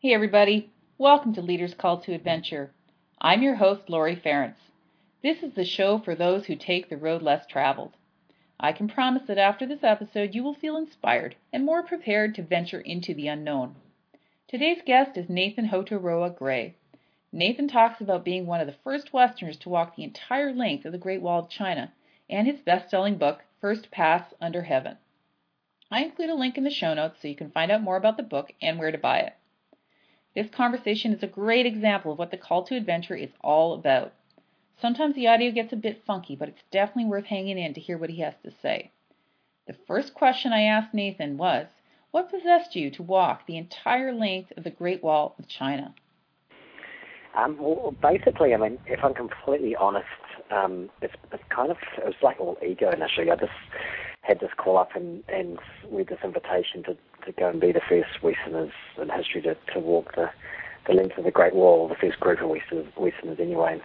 [0.00, 0.70] Hey, everybody.
[0.96, 2.70] Welcome to Leaders Call to Adventure.
[3.20, 4.70] I'm your host, Lori Ference.
[5.24, 7.96] This is the show for those who take the road less traveled.
[8.60, 12.44] I can promise that after this episode, you will feel inspired and more prepared to
[12.44, 13.74] venture into the unknown.
[14.46, 16.76] Today's guest is Nathan Hoturoa Gray.
[17.32, 20.92] Nathan talks about being one of the first Westerners to walk the entire length of
[20.92, 21.92] the Great Wall of China
[22.30, 24.96] and his best selling book, First Pass Under Heaven.
[25.90, 28.16] I include a link in the show notes so you can find out more about
[28.16, 29.34] the book and where to buy it.
[30.34, 34.12] This conversation is a great example of what the call to adventure is all about.
[34.80, 37.98] Sometimes the audio gets a bit funky, but it's definitely worth hanging in to hear
[37.98, 38.92] what he has to say.
[39.66, 41.66] The first question I asked Nathan was,
[42.10, 45.94] What possessed you to walk the entire length of the Great Wall of China?
[47.36, 50.06] Um, well, basically, I mean, if I'm completely honest,
[50.50, 53.30] um, it's, it's kind of it was like all ego initially.
[53.30, 53.52] I just
[54.22, 55.58] had this call up and and
[55.90, 56.96] with this invitation to
[57.28, 60.30] to go and be the first Westerners in history to to walk the
[60.86, 63.74] the length of the Great Wall, the first group of Westerners, Westerners anyway.
[63.74, 63.82] And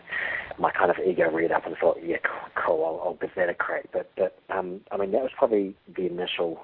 [0.57, 2.17] my kind of ego reared up and thought, yeah,
[2.55, 3.89] cool, I'll, I'll give that a crack.
[3.91, 6.61] But, but um, I mean, that was probably the initial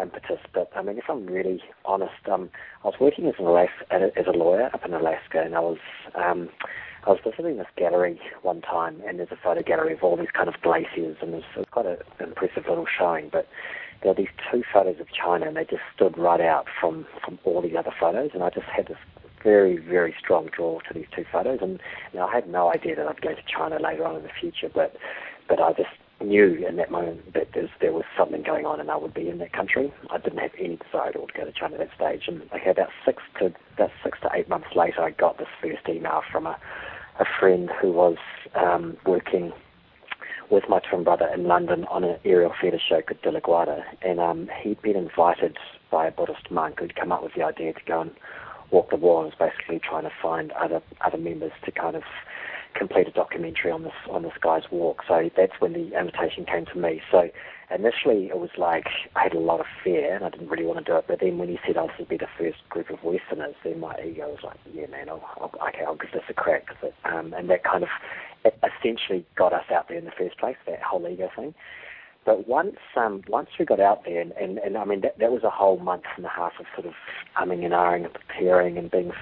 [0.00, 0.38] impetus.
[0.52, 2.50] But I mean, if I'm really honest, um,
[2.84, 5.78] I was working as an Alaska, as a lawyer up in Alaska, and I was
[6.14, 6.50] um,
[7.06, 10.30] I was visiting this gallery one time, and there's a photo gallery of all these
[10.34, 13.30] kind of glaciers, and it was, it was quite an impressive little showing.
[13.32, 13.48] But
[14.02, 17.38] there were these two photos of China, and they just stood right out from from
[17.44, 18.98] all the other photos, and I just had this
[19.42, 21.58] very, very strong draw to these two photos.
[21.62, 21.80] And
[22.12, 24.30] you know, I had no idea that I'd go to China later on in the
[24.40, 24.96] future, but
[25.48, 27.48] but I just knew in that moment that
[27.80, 29.90] there was something going on and I would be in that country.
[30.10, 32.28] I didn't have any desire to go to China at that stage.
[32.28, 35.88] And like about six to about six to eight months later, I got this first
[35.88, 36.58] email from a
[37.18, 38.16] a friend who was
[38.54, 39.52] um, working
[40.50, 43.82] with my twin brother in London on an aerial theatre show called De La Guarda,
[44.02, 45.56] and um, he'd been invited
[45.90, 48.10] by a Buddhist monk who'd come up with the idea to go and
[48.70, 52.02] walk the wall and was basically trying to find other other members to kind of
[52.74, 55.02] complete a documentary on this on this guy's walk.
[55.06, 57.00] So that's when the invitation came to me.
[57.10, 57.30] So
[57.74, 58.86] initially it was like
[59.16, 61.04] I had a lot of fear and I didn't really want to do it.
[61.08, 63.94] But then when he said I was be the first group of Westerners, then my
[64.04, 66.66] ego was like, yeah, man, I'll, I'll, okay, I'll give this a crack.
[66.82, 67.90] It, um, and that kind of
[68.44, 71.54] essentially got us out there in the first place, that whole ego thing.
[72.26, 75.32] But once um, once we got out there, and, and, and I mean that, that
[75.32, 76.92] was a whole month and a half of sort of
[77.40, 79.12] umming and ahhing and preparing and being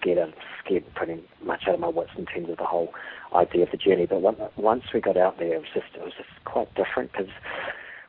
[0.00, 0.30] scared of,
[0.64, 2.92] scared pretty much out of my wits in terms of the whole
[3.34, 4.06] idea of the journey.
[4.06, 4.22] But
[4.56, 7.28] once we got out there, it was just it was just quite different because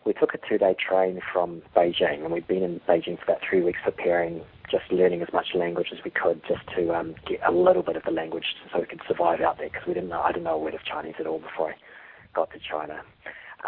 [0.07, 3.61] we took a two-day train from Beijing, and we'd been in Beijing for about three
[3.61, 4.41] weeks preparing,
[4.71, 7.97] just learning as much language as we could, just to um, get a little bit
[7.97, 10.45] of the language so we could survive out there because we didn't know I didn't
[10.45, 11.75] know a word of Chinese at all before I
[12.33, 13.01] got to China.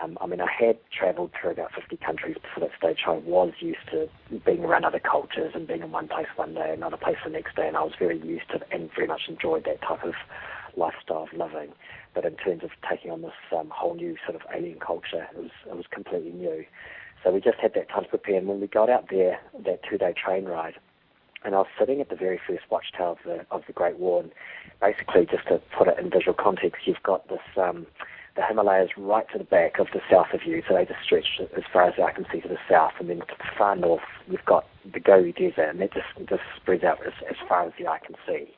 [0.02, 3.04] Um, I mean, I had travelled through about 50 countries before that stage.
[3.06, 4.08] I was used to
[4.46, 7.32] being around other cultures and being in one place one day, and another place the
[7.32, 10.14] next day, and I was very used to and very much enjoyed that type of
[10.78, 11.74] lifestyle of living.
[12.14, 15.38] But in terms of taking on this um, whole new sort of alien culture, it
[15.38, 16.66] was it was completely new.
[17.24, 18.38] So we just had that time to prepare.
[18.38, 20.76] And when we got out there, that two-day train ride,
[21.44, 24.22] and I was sitting at the very first watchtower of the of the Great Wall.
[24.22, 24.32] And
[24.82, 27.42] basically, just to put it in visual context, you've got this.
[27.58, 27.86] Um,
[28.36, 31.42] the Himalayas right to the back of the south of you, so they just stretch
[31.58, 34.04] as far as I can see to the south, and then to the far north
[34.30, 37.74] you've got the Gobi Desert, and that just just spreads out as, as far as
[37.78, 38.54] the eye can see.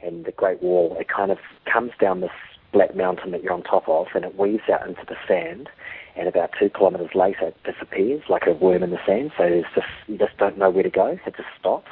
[0.00, 1.38] And the Great Wall, it kind of
[1.70, 2.30] comes down this
[2.72, 5.68] black mountain that you're on top of, and it weaves out into the sand,
[6.16, 9.30] and about two kilometres later it disappears like a worm in the sand.
[9.36, 11.18] So there's just you just don't know where to go.
[11.24, 11.90] It just stops.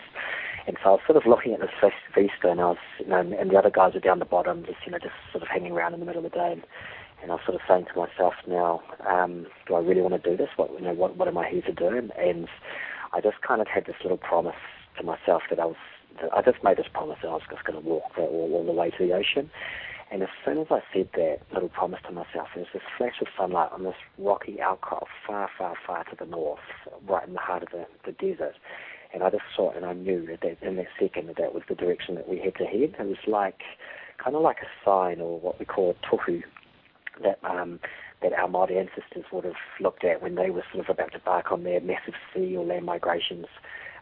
[0.66, 1.70] And so I was sort of looking at this
[2.12, 4.78] vista, and I was, you know, and the other guys are down the bottom, just
[4.84, 6.52] you know, just sort of hanging around in the middle of the day.
[6.52, 6.62] And,
[7.30, 10.36] I was sort of saying to myself now, um, do I really want to do
[10.36, 10.50] this?
[10.54, 11.88] What you know, what what am I here to do?
[11.88, 12.48] And,
[13.12, 14.56] I just kind of had this little promise
[14.98, 15.76] to myself that I was,
[16.34, 18.72] I just made this promise that I was just going to walk all, all the
[18.72, 19.50] way to the ocean.
[20.10, 23.20] And as soon as I said that little promise to myself, there was this flash
[23.20, 26.60] of sunlight on this rocky outcrop far, far, far to the north,
[27.08, 28.54] right in the heart of the, the desert.
[29.12, 31.54] And I just saw it and I knew that, that in that second that that
[31.54, 32.94] was the direction that we had to head.
[32.98, 33.60] It was like,
[34.22, 36.42] kind of like a sign or what we call a tohu
[37.22, 37.80] that um,
[38.22, 41.18] that our Māori ancestors would have looked at when they were sort of about to
[41.18, 43.46] embark on their massive sea or land migrations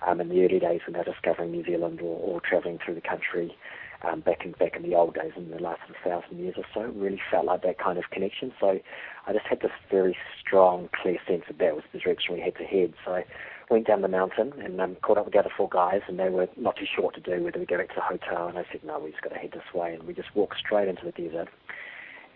[0.07, 2.95] um, in the early days when they were discovering New Zealand or, or travelling through
[2.95, 3.57] the country
[4.05, 6.83] um, back in back in the old days in the last thousand years or so.
[6.83, 8.53] Really felt like that kind of connection.
[8.61, 8.81] So
[9.27, 12.57] I just had this very strong, clear sense that that was the direction we had
[12.57, 12.95] to head.
[13.05, 13.25] So I
[13.71, 16.29] went down the mountain and um, caught up with the other four guys, and they
[16.29, 18.49] were not too sure what to do, whether we go back to the hotel.
[18.49, 19.95] And I said, no, we just got to head this way.
[19.95, 21.49] And we just walked straight into the desert.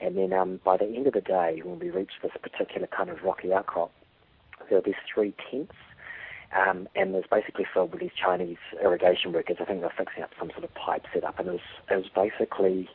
[0.00, 3.10] And then um, by the end of the day, when we reached this particular kind
[3.10, 3.90] of rocky outcrop,
[4.68, 5.74] there were these three tents.
[6.56, 9.58] Um, and was basically filled with these Chinese irrigation workers.
[9.60, 11.60] I think they were fixing up some sort of pipe setup, and it was
[11.90, 12.88] it was basically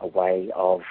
[0.00, 0.82] a way of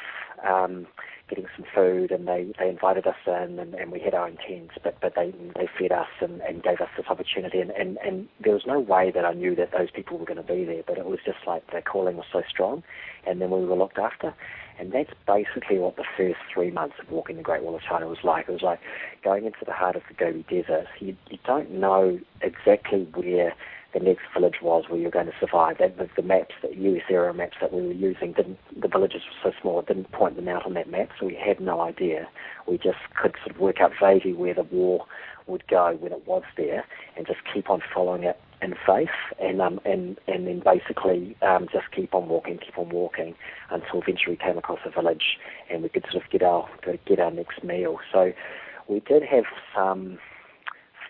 [0.48, 0.88] um,
[1.30, 4.38] getting some food, and they, they invited us in, and, and we had our own
[4.48, 7.98] tents, but but they they fed us and, and gave us this opportunity, and, and
[7.98, 10.66] and there was no way that I knew that those people were going to be
[10.66, 12.84] there, but it was just like the calling was so strong,
[13.26, 14.34] and then we were looked after,
[14.80, 18.08] and that's basically what the first three months of walking the Great Wall of China
[18.08, 18.50] was like.
[18.50, 18.80] It was like
[19.24, 20.88] going into the heart of the Gobi Desert.
[21.00, 23.54] You you don't know exactly where
[23.94, 25.78] the next village was where you're going to survive.
[25.80, 29.22] That the, the maps, the US era maps that we were using, didn't the villages
[29.44, 31.82] were so small, it didn't point them out on that map, so we had no
[31.82, 32.28] idea.
[32.68, 35.06] We just could sort of work out vaguely where the war
[35.48, 36.86] would go when it was there,
[37.18, 39.10] and just keep on following it in faith,
[39.42, 43.36] and um, and and then basically um, just keep on walking, keep on walking
[43.70, 45.38] until eventually we came across a village,
[45.70, 46.68] and we could sort of get our
[47.06, 48.00] get our next meal.
[48.12, 48.32] So
[48.88, 49.46] we did have
[49.76, 50.18] some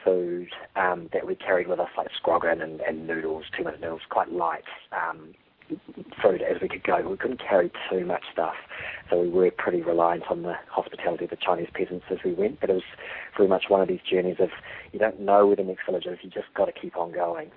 [0.04, 4.02] food um, that we carried with us, like scroggin and, and noodles, two minute noodles,
[4.10, 5.34] quite light um,
[6.22, 7.08] food as we could go.
[7.08, 8.56] We couldn't carry too much stuff,
[9.10, 12.60] so we were pretty reliant on the hospitality of the Chinese peasants as we went.
[12.60, 12.84] But it was
[13.38, 14.50] very much one of these journeys of
[14.92, 17.52] you don't know where the next village is, you just got to keep on going,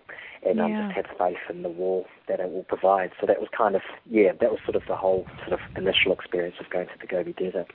[0.46, 3.10] and um, just have faith in the wall that it will provide.
[3.20, 6.12] So that was kind of yeah, that was sort of the whole sort of initial
[6.12, 7.70] experience of going to the Gobi Desert.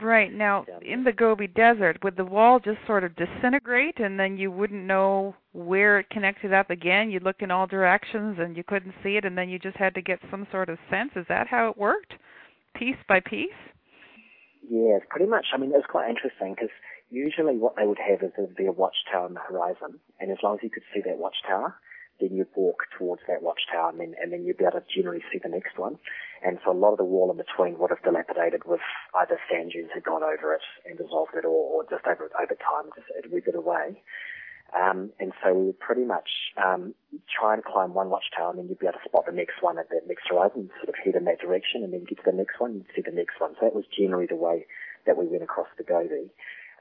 [0.00, 0.32] Right.
[0.32, 4.50] Now, in the Gobi Desert, would the wall just sort of disintegrate and then you
[4.50, 7.10] wouldn't know where it connected up again?
[7.10, 9.94] You'd look in all directions and you couldn't see it and then you just had
[9.94, 11.10] to get some sort of sense.
[11.16, 12.14] Is that how it worked?
[12.74, 13.50] Piece by piece?
[14.70, 15.46] Yeah, pretty much.
[15.52, 16.70] I mean, it was quite interesting because
[17.10, 20.38] usually what they would have is there'd be a watchtower on the horizon, and as
[20.42, 21.74] long as you could see that watchtower,
[22.20, 25.22] then you'd walk towards that watchtower and then, and then you'd be able to generally
[25.32, 25.98] see the next one.
[26.44, 28.80] And so a lot of the wall in between would have dilapidated with
[29.14, 32.56] either sand dunes had gone over it and dissolved it or, or just over, over
[32.58, 34.02] time just it withered away.
[34.76, 36.28] Um, and so we would pretty much
[36.60, 36.94] um,
[37.24, 39.78] try and climb one watchtower and then you'd be able to spot the next one
[39.78, 42.36] at that next horizon, sort of head in that direction and then get to the
[42.36, 43.54] next one and see the next one.
[43.58, 44.66] So that was generally the way
[45.06, 46.30] that we went across the Gobi.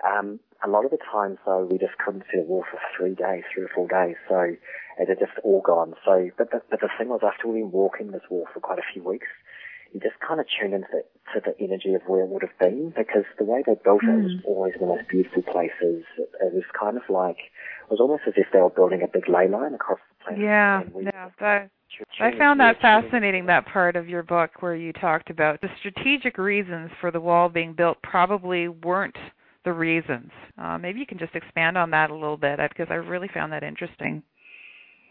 [0.06, 3.16] Um, a lot of the times though we just couldn't see the wall for three
[3.16, 4.16] days, three or four days.
[4.28, 4.56] So
[5.00, 5.94] it had just all gone.
[6.06, 8.80] So, but the, but the thing was after we've been walking this wall for quite
[8.80, 9.28] a few weeks,
[9.94, 11.04] you just kind of tune into the,
[11.34, 14.24] to the energy of where it would have been because the way they built it
[14.24, 14.48] was hmm.
[14.48, 16.04] always the most beautiful places.
[16.18, 19.08] It, it was kind of like, it was almost as if they were building a
[19.08, 20.40] big ley line across the place.
[20.42, 21.30] Yeah, yeah.
[21.40, 21.70] That,
[22.20, 26.38] I found that fascinating, that part of your book where you talked about the strategic
[26.38, 29.16] reasons for the wall being built probably weren't
[29.68, 30.32] the reasons.
[30.58, 33.52] Uh, maybe you can just expand on that a little bit because I really found
[33.52, 34.24] that interesting.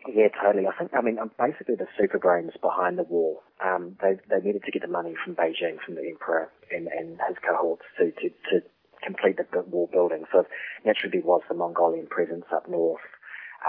[0.08, 0.66] Yeah, totally.
[0.66, 4.40] I think, I mean, um, basically the super brains behind the wall, um, they, they
[4.40, 8.12] needed to get the money from Beijing, from the emperor and, and his cohorts to,
[8.12, 8.64] to, to
[9.04, 10.24] complete the wall building.
[10.32, 10.46] So
[10.86, 13.04] naturally there was the Mongolian presence up north,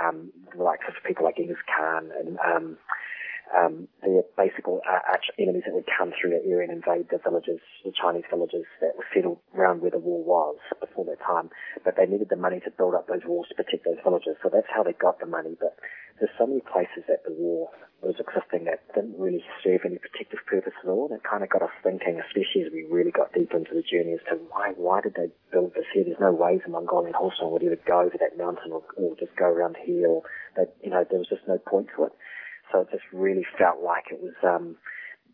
[0.02, 2.78] um, the likes of people like Genghis Khan and, um,
[3.56, 4.80] um, the basic uh,
[5.40, 8.98] enemies that would come through that area and invade the villages, the Chinese villages that
[8.98, 11.50] were settled around where the wall was before that time.
[11.84, 14.36] But they needed the money to build up those walls to protect those villages.
[14.44, 15.56] So that's how they got the money.
[15.60, 15.78] But
[16.20, 17.70] there's so many places that the war
[18.02, 21.08] was existing that didn't really serve any protective purpose at all.
[21.10, 24.14] That kind of got us thinking, especially as we really got deep into the journey
[24.14, 26.06] as to why why did they build this here?
[26.06, 29.36] There's no ways a Mongolian horseman would ever go to that mountain or, or just
[29.36, 30.08] go around here.
[30.10, 30.22] Or
[30.56, 32.14] that you know there was just no point to it.
[32.72, 34.76] So it just really felt like it was um,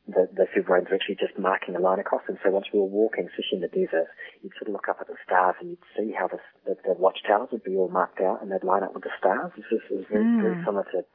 [0.07, 2.23] the, the Sovereigns were actually just marking a line across.
[2.27, 4.99] And so once we were walking, especially in the desert, you'd sort of look up
[4.99, 8.19] at the stars and you'd see how the, the, the watchtowers would be all marked
[8.19, 9.51] out and they'd line up with the stars.
[9.55, 10.41] It was, it was very, mm.
[10.41, 11.05] very similar to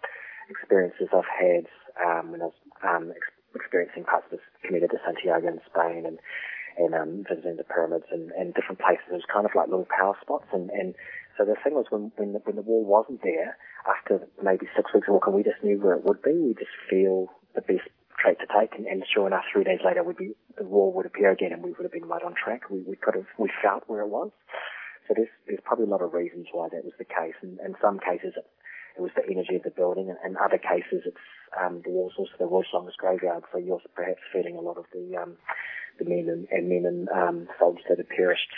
[0.49, 1.69] experiences I've had
[2.00, 6.09] um, when I was um, ex- experiencing parts of this Camino de Santiago in Spain
[6.09, 6.19] and
[6.78, 9.04] and um, visiting the pyramids and, and different places.
[9.11, 10.47] It was kind of like little power spots.
[10.52, 10.94] And, and
[11.37, 14.94] so the thing was, when when the, when the wall wasn't there, after maybe six
[14.94, 16.32] weeks of walking, we just knew where it would be.
[16.32, 20.02] We just feel the best trait to take, and, and sure enough, three days later,
[20.02, 22.70] would be the wall would appear again, and we would have been right on track.
[22.70, 24.30] We we could have we felt where it was.
[25.06, 27.75] So there's there's probably a lot of reasons why that was the case, and in
[27.80, 28.47] some cases it,
[28.99, 31.26] it was the energy of the building, and in other cases it's
[31.59, 34.85] um, the walls also the Roy Slongers graveyard, so you're perhaps feeling a lot of
[34.93, 35.37] the um,
[35.99, 38.52] the men and, and men and um, soldiers that had perished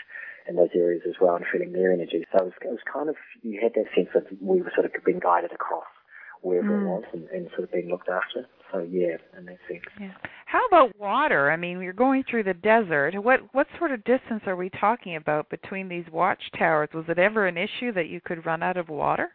[0.48, 2.24] in those areas as well and feeling their energy.
[2.32, 4.86] So it was, it was kind of, you had that sense that we were sort
[4.86, 5.84] of being guided across
[6.42, 6.82] wherever mm.
[6.82, 8.46] it was and, and sort of being looked after.
[8.72, 9.82] So yeah, in that sense.
[10.00, 10.12] Yeah.
[10.46, 11.50] How about water?
[11.50, 13.14] I mean, you're going through the desert.
[13.22, 16.88] What what sort of distance are we talking about between these watchtowers?
[16.94, 19.30] Was it ever an issue that you could run out of water?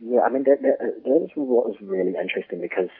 [0.00, 2.90] Yeah, I mean that that, that is what was really interesting because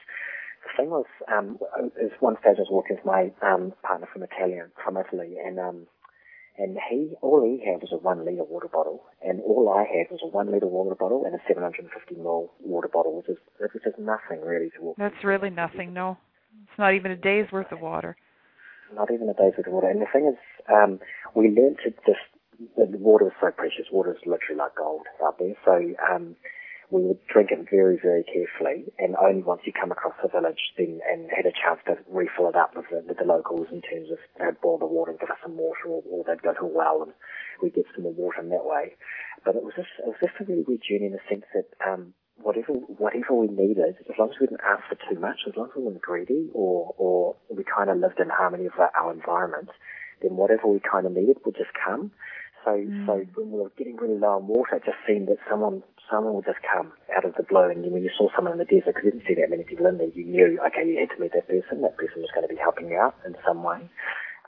[0.65, 1.59] the thing was, um,
[2.01, 5.59] is one stage I was working with my um, partner from Italian from Italy, and
[5.59, 5.87] um,
[6.59, 10.11] and he all he had was a one liter water bottle, and all I had
[10.11, 13.87] was a one liter water bottle and a 750 ml water bottle, which is which
[13.87, 14.97] is nothing really to walk.
[14.99, 15.93] That's really nothing.
[15.93, 16.17] No,
[16.65, 18.17] it's not even a day's worth of water.
[18.95, 19.91] Not even a day's worth of water.
[19.91, 20.39] And the thing is,
[20.73, 20.99] um,
[21.35, 22.25] we learned to just
[22.77, 23.87] the water is so precious.
[23.93, 25.55] Water is literally like gold out there.
[25.65, 26.37] So um,
[26.91, 30.73] we would drink it very, very carefully, and only once you come across the village
[30.79, 33.83] then and had a chance to refill it up with the, with the locals in
[33.83, 36.55] terms of they'd boil the water and give us some water, or, or they'd go
[36.55, 37.13] to a well and
[37.63, 38.95] we'd get some more water in that way.
[39.45, 41.69] But it was just it was just a really weird journey in the sense that
[41.83, 45.57] um, whatever whatever we needed, as long as we didn't ask for too much, as
[45.57, 48.93] long as we weren't greedy, or or we kind of lived in harmony with our,
[48.95, 49.71] our environment,
[50.23, 52.11] then whatever we kind of needed would just come.
[52.67, 53.07] So, mm.
[53.07, 56.35] so when we were getting really low on water, it just seemed that someone someone
[56.35, 58.95] would just come out of the blue, and when you saw someone in the desert,
[58.95, 61.19] because you didn't see that many people in there, you knew, okay, you had to
[61.19, 61.83] meet that person.
[61.83, 63.87] That person was going to be helping you out in some way,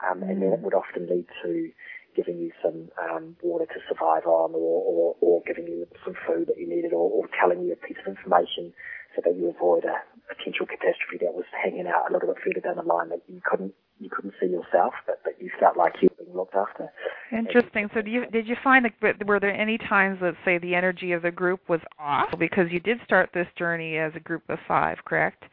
[0.03, 1.71] um, and then it would often lead to
[2.15, 6.47] giving you some um, water to survive on, or, or, or giving you some food
[6.47, 8.75] that you needed, or, or telling you a piece of information
[9.15, 9.95] so that you avoid a
[10.27, 13.39] potential catastrophe that was hanging out a little bit further down the line that you
[13.43, 16.91] couldn't you couldn't see yourself, but, but you felt like you were being looked after.
[17.31, 17.89] Interesting.
[17.93, 21.11] So, do you did you find that were there any times, let's say, the energy
[21.11, 24.57] of the group was off because you did start this journey as a group of
[24.67, 25.43] five, correct?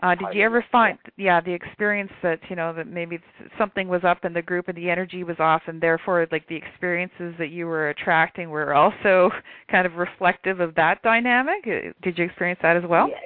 [0.00, 3.18] Uh, did you ever find, yeah, the experience that you know that maybe
[3.58, 6.56] something was up in the group and the energy was off, and therefore, like the
[6.56, 9.30] experiences that you were attracting were also
[9.70, 11.66] kind of reflective of that dynamic?
[11.66, 13.08] Uh, did you experience that as well?
[13.08, 13.18] Yes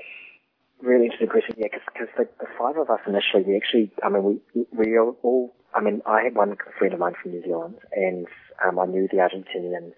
[0.83, 1.55] really interesting question.
[1.57, 5.55] Yeah, because the, the five of us initially, we actually, I mean, we we all,
[5.75, 8.27] I mean, I had one friend of mine from New Zealand, and
[8.67, 9.93] um, I knew the Argentinian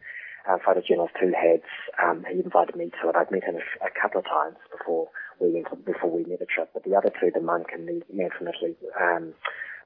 [0.48, 1.62] uh, photojournalist who had,
[2.02, 3.16] um, he invited me to it.
[3.16, 5.08] I'd met him a, a couple of times before
[5.40, 8.02] we went before we met a trip, but the other two, the monk and the
[8.12, 9.34] man from Italy, um,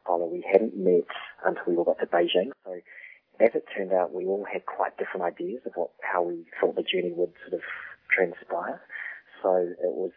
[0.05, 1.09] Paolo, we hadn't met
[1.45, 2.50] until we all got to Beijing.
[2.64, 2.75] So
[3.40, 6.76] as it turned out, we all had quite different ideas of what how we thought
[6.76, 7.64] the journey would sort of
[8.11, 8.81] transpire.
[9.43, 10.12] So it was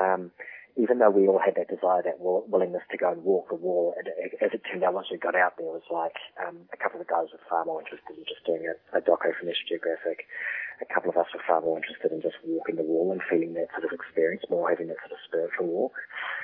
[0.00, 0.30] um,
[0.76, 3.96] even though we all had that desire, that willingness to go and walk the wall,
[3.96, 4.08] and
[4.44, 7.00] as it turned out, once we got out there, it was like um, a couple
[7.00, 9.72] of the guys were far more interested in just doing a, a doco from National
[9.80, 10.28] Geographic.
[10.84, 13.56] A couple of us were far more interested in just walking the wall and feeling
[13.56, 15.96] that sort of experience, more having that sort of spiritual walk.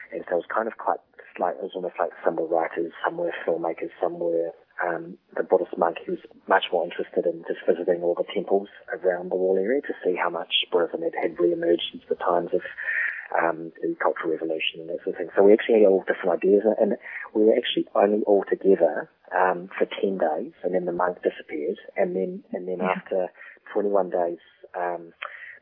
[0.08, 1.04] And so it was kind of quite
[1.36, 5.44] like it was almost like some were writers, some were filmmakers, some were um, the
[5.44, 9.36] Buddhist monk who was much more interested in just visiting all the temples around the
[9.36, 12.60] wall area to see how much Buddhism had, had re-emerged since the times of
[13.34, 15.30] um, the Cultural Revolution and that sort of thing.
[15.36, 16.96] So we actually had all different ideas, and
[17.34, 21.78] we were actually only all together um, for ten days, and then the monk disappeared,
[21.96, 22.96] and then and then yeah.
[22.96, 23.28] after
[23.72, 24.42] 21 days.
[24.74, 25.12] Um,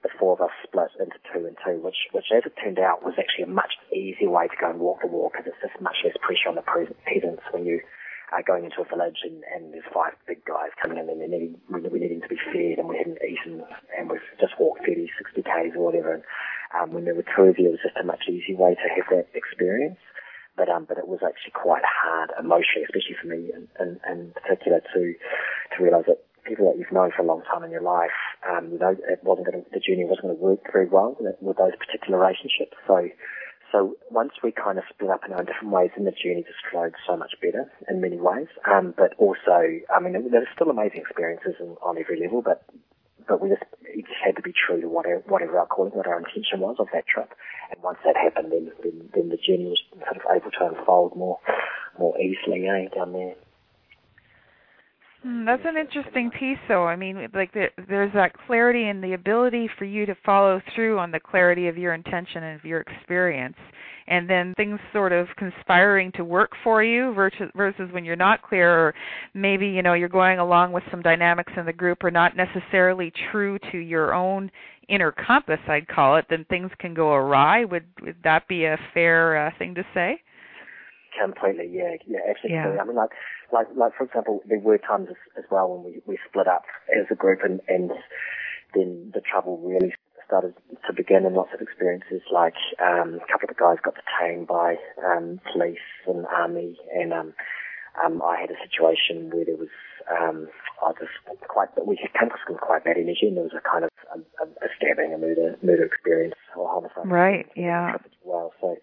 [0.02, 3.04] the four of us split into two and two, which, which as it turned out
[3.04, 5.76] was actually a much easier way to go and walk the walk because it's just
[5.82, 7.80] much less pressure on the peasants when you
[8.32, 11.28] are going into a village and, and there's five big guys coming in and they're
[11.28, 13.62] needing, we're needing to be fed and we hadn't eaten
[13.99, 16.14] and we've just walked 30, 60 k's or whatever.
[16.14, 16.25] And
[16.75, 18.88] um, when there were two of you, it was just a much easier way to
[18.94, 19.99] have that experience.
[20.56, 24.32] But um, but it was actually quite hard emotionally, especially for me in, in, in
[24.34, 27.82] particular, to to realise that people that you've known for a long time in your
[27.82, 28.16] life,
[28.49, 31.16] um, you know, it wasn't going to, the journey wasn't going to work very well
[31.18, 32.76] with those particular relationships.
[32.87, 33.08] So,
[33.72, 36.58] so once we kind of split up in our different ways, then the journey just
[36.70, 38.48] flowed so much better in many ways.
[38.70, 42.64] Um, but also, I mean, there were still amazing experiences in, on every level, but
[43.28, 46.06] but we just it just had to be true to whatever whatever our calling, what
[46.06, 47.32] our intention was of that trip.
[47.70, 51.16] And once that happened, then then, then the journey was sort of able to unfold
[51.16, 51.38] more
[51.98, 53.34] more easily, eh, down there.
[55.22, 56.86] Hmm, that's an interesting piece, though.
[56.86, 60.98] I mean, like there, there's that clarity and the ability for you to follow through
[60.98, 63.56] on the clarity of your intention and of your experience,
[64.08, 68.40] and then things sort of conspiring to work for you versus versus when you're not
[68.40, 68.94] clear, or
[69.34, 73.12] maybe you know you're going along with some dynamics in the group are not necessarily
[73.30, 74.50] true to your own
[74.88, 76.24] inner compass, I'd call it.
[76.30, 77.66] Then things can go awry.
[77.66, 80.22] Would would that be a fair uh, thing to say?
[81.19, 82.57] Completely, yeah, yeah, absolutely.
[82.57, 82.81] Yeah.
[82.81, 83.11] I mean, like,
[83.52, 86.64] like, like for example, there were times as, as well when we we split up
[86.88, 87.90] as a group, and and
[88.75, 89.93] then the trouble really
[90.26, 90.55] started
[90.87, 92.23] to begin, and lots of experiences.
[92.33, 97.12] Like, um, a couple of the guys got detained by um, police and army, and
[97.12, 97.35] um,
[98.05, 99.75] um, I had a situation where there was
[100.11, 100.49] um,
[100.83, 101.12] I just
[101.49, 104.45] quite, we came across some quite bad energy, and there was a kind of a,
[104.45, 107.11] a stabbing, a murder, murder experience or homicide.
[107.11, 107.47] Right.
[107.55, 107.95] Yeah.
[107.95, 108.76] As well, so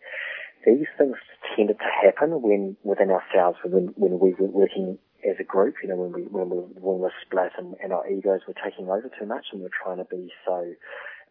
[0.67, 1.15] these things
[1.55, 5.75] tended to happen when within ourselves when when we were working as a group.
[5.81, 8.91] You know, when we when we when we're split and, and our egos were taking
[8.91, 10.75] over too much, and we're trying to be so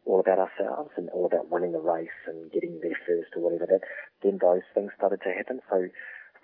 [0.06, 3.66] all about ourselves and all about winning the race and getting there first or whatever.
[3.68, 3.84] That
[4.24, 5.60] then those things started to happen.
[5.68, 5.84] So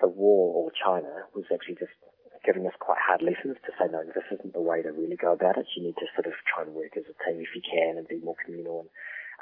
[0.00, 1.96] the war or China was actually just
[2.44, 5.32] giving us quite hard lessons to say, no, this isn't the way to really go
[5.32, 5.66] about it.
[5.78, 8.08] You need to sort of try and work as a team if you can and
[8.08, 8.90] be more communal and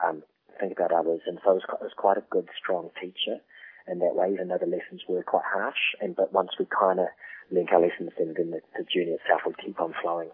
[0.05, 0.23] um,
[0.59, 1.21] think about others.
[1.27, 3.41] And so it was, it was quite a good, strong teacher
[3.89, 5.97] in that way, even though the lessons were quite harsh.
[6.01, 7.07] And but once we kind of
[7.51, 10.31] learned our lessons, then, then the, the journey itself would keep on flowing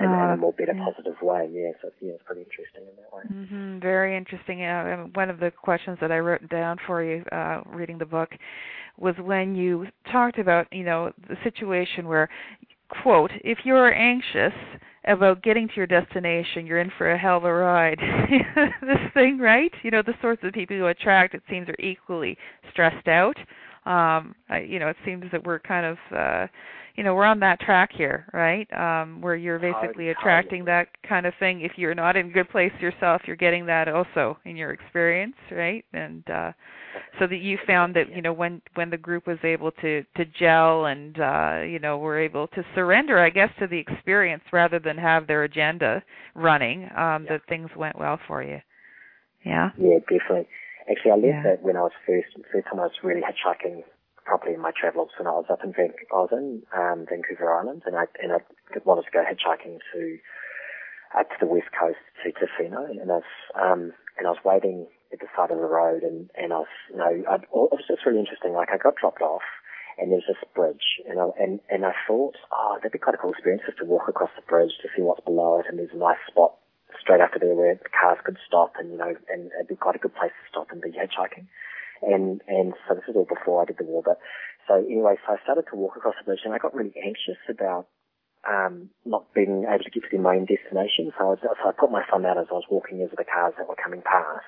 [0.00, 0.84] in, uh, in a more better, yeah.
[0.84, 1.48] positive way.
[1.50, 3.22] Yeah, so yeah, it's pretty interesting in that way.
[3.32, 3.78] Mm-hmm.
[3.80, 4.62] Very interesting.
[4.64, 8.30] Uh, one of the questions that I wrote down for you, uh, reading the book,
[8.98, 12.28] was when you talked about you know the situation where,
[13.02, 14.52] quote, if you're anxious
[15.06, 17.98] about getting to your destination, you're in for a hell of a ride.
[18.82, 19.72] this thing, right?
[19.82, 22.36] You know, the sorts of people you attract, it seems, are equally
[22.70, 23.36] stressed out.
[23.88, 26.46] Um, I, you know, it seems that we're kind of uh,
[26.98, 28.66] you know we're on that track here right?
[28.72, 31.60] Um where you're basically attracting that kind of thing.
[31.60, 35.36] If you're not in a good place yourself you're getting that also in your experience
[35.52, 35.84] right?
[35.92, 36.52] And uh
[37.20, 40.24] so that you found that you know when when the group was able to to
[40.38, 44.80] gel and uh you know were able to surrender i guess to the experience rather
[44.80, 46.02] than have their agenda
[46.34, 47.30] running um yeah.
[47.30, 48.58] that things went well for you.
[49.44, 49.70] Yeah?
[49.78, 50.48] Yeah definitely
[50.90, 51.54] actually i learned yeah.
[51.54, 53.84] that when i was first first time i was really hitchhiking
[54.28, 57.48] properly in my travels when I was up in Van- I was in um, Vancouver
[57.48, 58.44] Island, and I and I
[58.84, 60.00] wanted to go hitchhiking to
[61.16, 64.86] uh, to the west coast to Tofino, and I was um, and I was waiting
[65.12, 67.88] at the side of the road, and and I was you know I, it was
[67.88, 68.52] just really interesting.
[68.52, 69.48] Like I got dropped off,
[69.96, 73.18] and there's this bridge, and I and and I thought, oh, that'd be quite a
[73.18, 75.96] cool experience just to walk across the bridge to see what's below it, and there's
[75.96, 76.60] a nice spot
[77.00, 80.02] straight after there where cars could stop, and you know, and it'd be quite a
[80.02, 81.46] good place to stop and be hitchhiking
[82.02, 84.02] and and so this was all before I did the war.
[84.04, 84.18] But
[84.66, 87.40] so anyway, so I started to walk across the bridge, and I got really anxious
[87.48, 87.88] about
[88.46, 91.10] um, not being able to get to the main destination.
[91.16, 93.26] So I, was, so I put my thumb out as I was walking into the
[93.26, 94.46] cars that were coming past.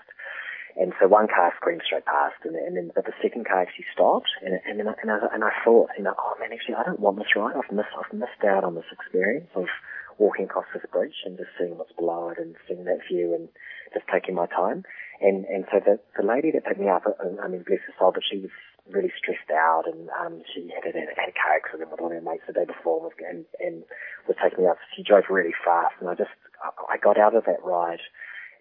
[0.79, 3.91] And so one car screamed straight past, and, and then but the second car actually
[3.93, 6.79] stopped, and and then I, and I, and I thought, you know, oh man, actually
[6.79, 7.59] I don't want this ride.
[7.59, 9.67] I've missed I've missed out on this experience of
[10.21, 13.49] walking across this bridge and just seeing what's below it and seeing that view and
[13.97, 14.85] just taking my time.
[15.21, 17.97] And and so the the lady that picked me up, uh, I mean, bless her
[17.99, 18.53] soul, but she was
[18.89, 22.23] really stressed out, and um, she had, had, had a car accident with one of
[22.23, 23.83] her mates the day before, and and
[24.29, 24.79] was taking me up.
[24.97, 26.33] She drove really fast, and I just
[26.89, 28.05] I got out of that ride,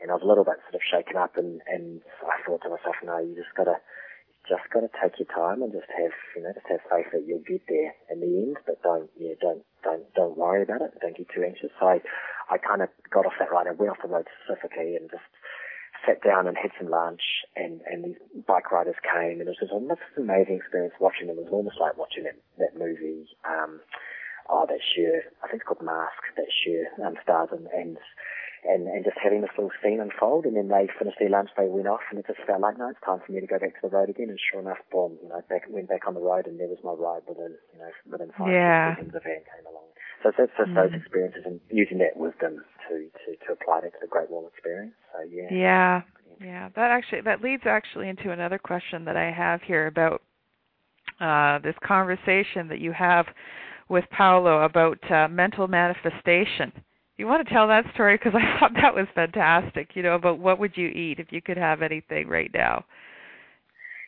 [0.01, 2.71] and I was a little bit sort of shaken up, and and I thought to
[2.71, 3.79] myself, no, you just gotta
[4.49, 7.23] just got to take your time and just have, you know, just have faith that
[7.29, 8.57] you'll get there in the end.
[8.65, 10.97] But don't, yeah, don't, don't, don't worry about it.
[10.99, 11.69] Don't get too anxious.
[11.79, 12.01] So I,
[12.49, 13.69] I kind of got off that ride.
[13.69, 15.23] I went off the road specifically and just
[16.05, 17.21] sat down and had some lunch
[17.55, 21.38] and, and these bike riders came and it was just an amazing experience watching them.
[21.38, 23.79] It was almost like watching that, that movie, um,
[24.49, 27.97] oh, that Cher, I think it's called Mask, that Cher, um, stars and, and,
[28.67, 31.67] and, and just having this little scene unfold and then they finished their lunch, they
[31.67, 33.74] went off and it just felt like, no, it's time for me to go back
[33.76, 36.24] to the road again and sure enough, boom, you know, back, went back on the
[36.24, 38.95] road and there was my ride within, you know, within five yeah.
[38.95, 39.88] seconds the van came along.
[40.24, 40.76] So it's just mm.
[40.76, 44.50] those experiences and using that wisdom to, to, to apply that to the Great Wall
[44.52, 44.93] experience.
[45.13, 45.48] So yeah.
[45.52, 46.02] Yeah.
[46.41, 46.69] Yeah.
[46.76, 50.22] That actually that leads actually into another question that I have here about
[51.19, 53.26] uh, this conversation that you have
[53.89, 56.72] with Paolo about uh, mental manifestation.
[57.19, 59.89] You want to tell that story because I thought that was fantastic.
[59.93, 62.86] You know about what would you eat if you could have anything right now.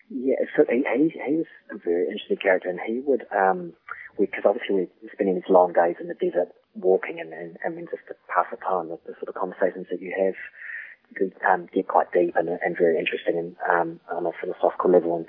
[0.09, 3.73] Yeah, so he, he he's a very interesting character, and he would um
[4.17, 7.87] because obviously we're spending these long days in the desert walking and, and, and then
[7.91, 10.35] just to pass the time, the, the sort of conversations that you have
[11.47, 15.25] um, get quite deep and, and very interesting and um, on a philosophical level.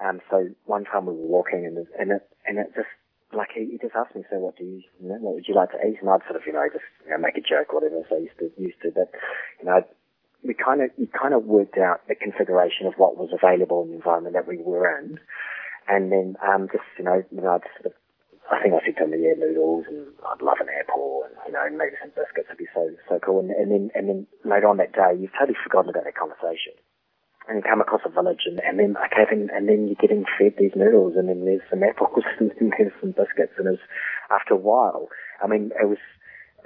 [0.00, 2.90] And um, so one time we were walking and and it and it just
[3.32, 5.54] like he, he just asked me, so what do you, you know, what would you
[5.54, 5.98] like to eat?
[6.00, 8.00] And I'd sort of you know just you know, make a joke whatever.
[8.08, 9.10] So I used to used to, but
[9.60, 9.82] you know.
[10.44, 13.90] We kind of, we kind of worked out the configuration of what was available in
[13.90, 15.18] the environment that we were in,
[15.88, 17.92] and then um, just you know, you know, I'd sort of
[18.50, 21.52] I think I said to him, yeah, noodles, and I'd love an apple, and you
[21.52, 23.40] know, maybe some biscuits would be so so cool.
[23.40, 26.72] And, and then and then later on that day, you've totally forgotten about that conversation,
[27.48, 30.54] and come across a village, and, and then okay, then, and then you're getting fed
[30.58, 33.82] these noodles, and then there's some apples, and then there's some biscuits, and it's
[34.30, 35.08] after a while,
[35.42, 35.98] I mean, it was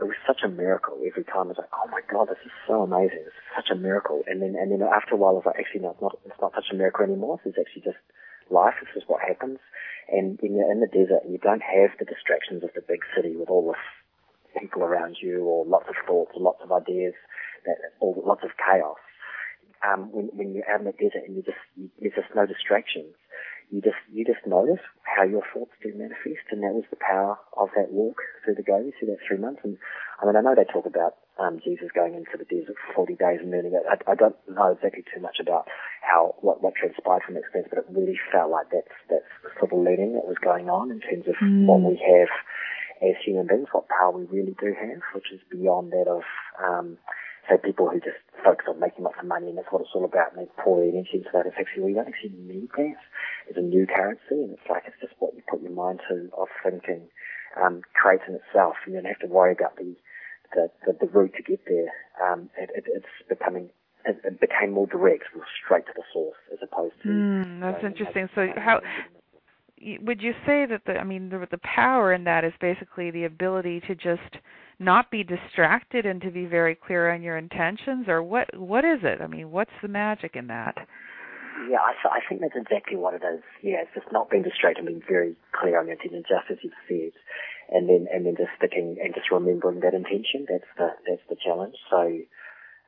[0.01, 1.47] it was such a miracle every time.
[1.47, 3.23] I was like, oh my god, this is so amazing.
[3.23, 4.23] It's such a miracle.
[4.27, 6.41] And then and then after a while, I was like, actually, no, it's not it's
[6.41, 7.39] not such a miracle anymore.
[7.45, 8.01] It's actually just
[8.51, 8.75] life.
[8.81, 9.59] This is what happens.
[10.09, 13.01] And when you're in the desert and you don't have the distractions of the big
[13.15, 13.85] city with all this
[14.59, 17.15] people around you or lots of thoughts or lots of ideas,
[17.65, 19.01] that, or lots of chaos,
[19.87, 22.47] um, when, when you're out in the desert and you just, you, there's just no
[22.47, 23.15] distractions,
[23.73, 27.41] you just you just notice how your thoughts do manifest, and that was the power
[27.57, 29.65] of that walk through the Gobi through that three months.
[29.65, 29.79] And
[30.21, 33.17] I mean, I know they talk about um, Jesus going into the desert for 40
[33.17, 33.89] days and learning it.
[33.89, 35.67] I, I don't know exactly too much about
[36.05, 39.51] how what, what transpired from the experience, but it really felt like that's that's the
[39.57, 41.65] sort of learning that was going on in terms of mm.
[41.65, 42.29] what we have
[43.01, 46.23] as human beings, what power we really do have, which is beyond that of
[46.61, 47.01] um,
[47.49, 50.05] say people who just focus on making lots of money and that's what it's all
[50.05, 51.47] about and they pour their energy into that.
[51.47, 52.97] It's actually, well, you don't actually need that.
[53.49, 56.31] It's a new currency and it's like, it's just what you put your mind to
[56.39, 57.09] of thinking,
[57.61, 58.75] um, creates in itself.
[58.87, 59.95] And you don't have to worry about the,
[60.55, 61.91] the, the, the route to get there.
[62.23, 63.71] Um, it, it, it's becoming,
[64.07, 67.09] it, it became more direct, more straight to the source as opposed to.
[67.09, 68.29] Mm, that's interesting.
[68.35, 68.81] So how,
[70.01, 73.25] would you say that the, I mean, the, the power in that is basically the
[73.25, 74.39] ability to just,
[74.83, 79.01] not be distracted and to be very clear on your intentions or what what is
[79.03, 79.21] it?
[79.21, 80.77] I mean what's the magic in that?
[81.71, 83.43] Yeah i, I think that's exactly what it is.
[83.63, 86.59] Yeah it's just not being distracted and being very clear on your intention just as
[86.63, 87.13] you've said.
[87.71, 90.47] And then and then just sticking and just remembering that intention.
[90.49, 91.77] That's the that's the challenge.
[91.89, 92.19] So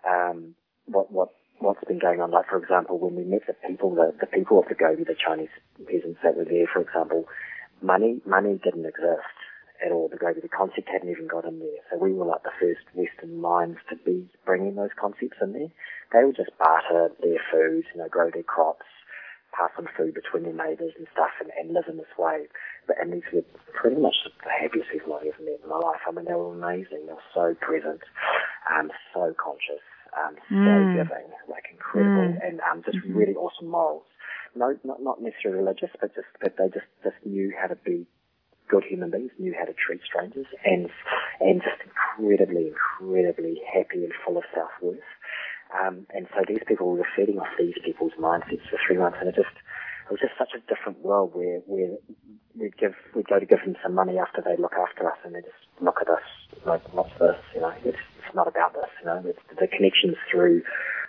[0.09, 0.55] um
[0.87, 4.13] what what what's been going on like for example when we met the people the,
[4.21, 5.53] the people of the Gobi the Chinese
[5.87, 7.25] peasants that were there for example
[7.81, 9.39] money money didn't exist
[9.85, 11.85] at all go to the concept hadn't even got in there.
[11.91, 15.73] So we were like the first Western minds to be bringing those concepts in there.
[16.13, 18.89] They would just barter their food, you know, grow their crops,
[19.53, 22.49] pass on food between their neighbours and stuff and, and live in this way.
[22.87, 23.45] But, and these were
[23.77, 26.01] pretty much the happiest people I've ever met in my life.
[26.09, 27.05] I mean, they were amazing.
[27.05, 28.01] They were so present,
[28.73, 29.85] um, so conscious,
[30.17, 30.97] um, so mm.
[30.97, 32.47] giving, like incredible, mm.
[32.47, 33.17] and um, just mm-hmm.
[33.17, 34.09] really awesome morals.
[34.57, 38.07] No, not not necessarily religious, but just that they just just knew how to be
[38.75, 40.91] good human beings, knew how to treat strangers, and
[41.41, 44.99] and just incredibly, incredibly happy and full of self worth.
[45.71, 49.29] Um, and so these people were feeding off these people's mindsets for three months, and
[49.29, 51.95] it just it was just such a different world where where
[52.59, 55.35] we'd give we'd go to give them some money after they look after us, and
[55.35, 56.27] they just look at us
[56.67, 58.91] like, "What's this?" You know, it's, it's not about this.
[59.01, 60.63] You know, it's the connections through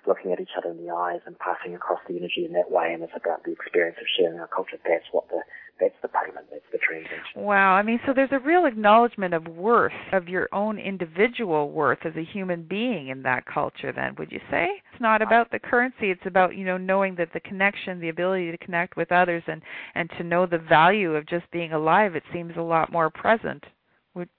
[0.05, 2.93] looking at each other in the eyes and passing across the energy in that way,
[2.93, 4.77] and it's about the experience of sharing our culture.
[4.85, 5.41] That's what the
[5.79, 7.41] that's the payment, that's the transaction.
[7.41, 11.99] Wow, I mean, so there's a real acknowledgement of worth, of your own individual worth
[12.05, 13.91] as a human being in that culture.
[13.91, 16.11] Then, would you say it's not about the currency?
[16.11, 19.61] It's about you know knowing that the connection, the ability to connect with others, and
[19.95, 22.15] and to know the value of just being alive.
[22.15, 23.63] It seems a lot more present.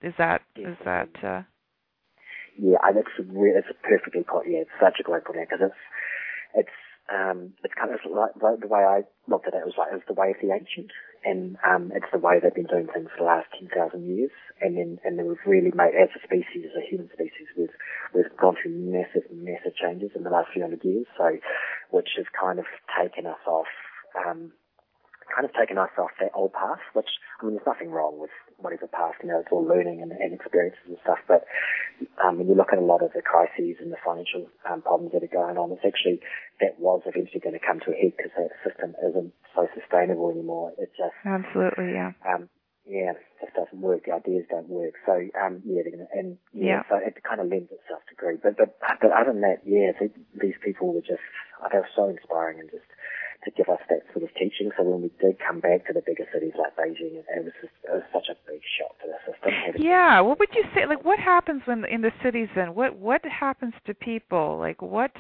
[0.03, 1.09] Is that is that?
[1.23, 1.43] Uh...
[2.59, 4.49] Yeah, that's that's a perfectly put.
[4.49, 5.83] Yeah, it's such a great point because it's
[6.55, 6.77] it's
[7.13, 10.01] um, it's kind of like the way I looked at it, it was like it
[10.03, 10.91] was the way of the ancient,
[11.27, 14.31] and um, it's the way they've been doing things for the last ten thousand years.
[14.63, 17.75] And then and then we've really made as a species, as a human species, we've
[18.15, 21.07] we've gone through massive, massive changes in the last few hundred years.
[21.19, 21.37] So,
[21.91, 23.69] which has kind of taken us off
[24.15, 24.53] um,
[25.35, 27.11] kind of taken us off that old path, which,
[27.41, 30.33] I mean, there's nothing wrong with whatever path, you know, it's all learning and, and
[30.33, 31.45] experiences and stuff, but
[32.25, 35.13] um, when you look at a lot of the crises and the financial um, problems
[35.13, 36.21] that are going on, it's actually,
[36.61, 40.31] that was eventually going to come to a head because that system isn't so sustainable
[40.31, 40.73] anymore.
[40.79, 41.17] It just...
[41.25, 42.13] Absolutely, yeah.
[42.25, 42.49] Um,
[42.87, 44.07] yeah, it just doesn't work.
[44.07, 44.95] The ideas don't work.
[45.05, 48.15] So, um, yeah, they're gonna, and yeah, yeah, so it kind of lends itself to
[48.15, 48.41] greed.
[48.43, 49.93] But, but, but other than that, yeah,
[50.39, 51.25] these people were just,
[51.73, 52.87] they were so inspiring and just,
[53.45, 54.71] to give us that sort of teaching.
[54.77, 57.75] So when we did come back to the bigger cities like Beijing, it was just,
[57.85, 59.83] it was such a big shock to the system.
[59.83, 60.87] Yeah, what would you say?
[60.87, 62.49] Like, what happens when in the cities?
[62.55, 64.59] Then what what happens to people?
[64.59, 65.13] Like, what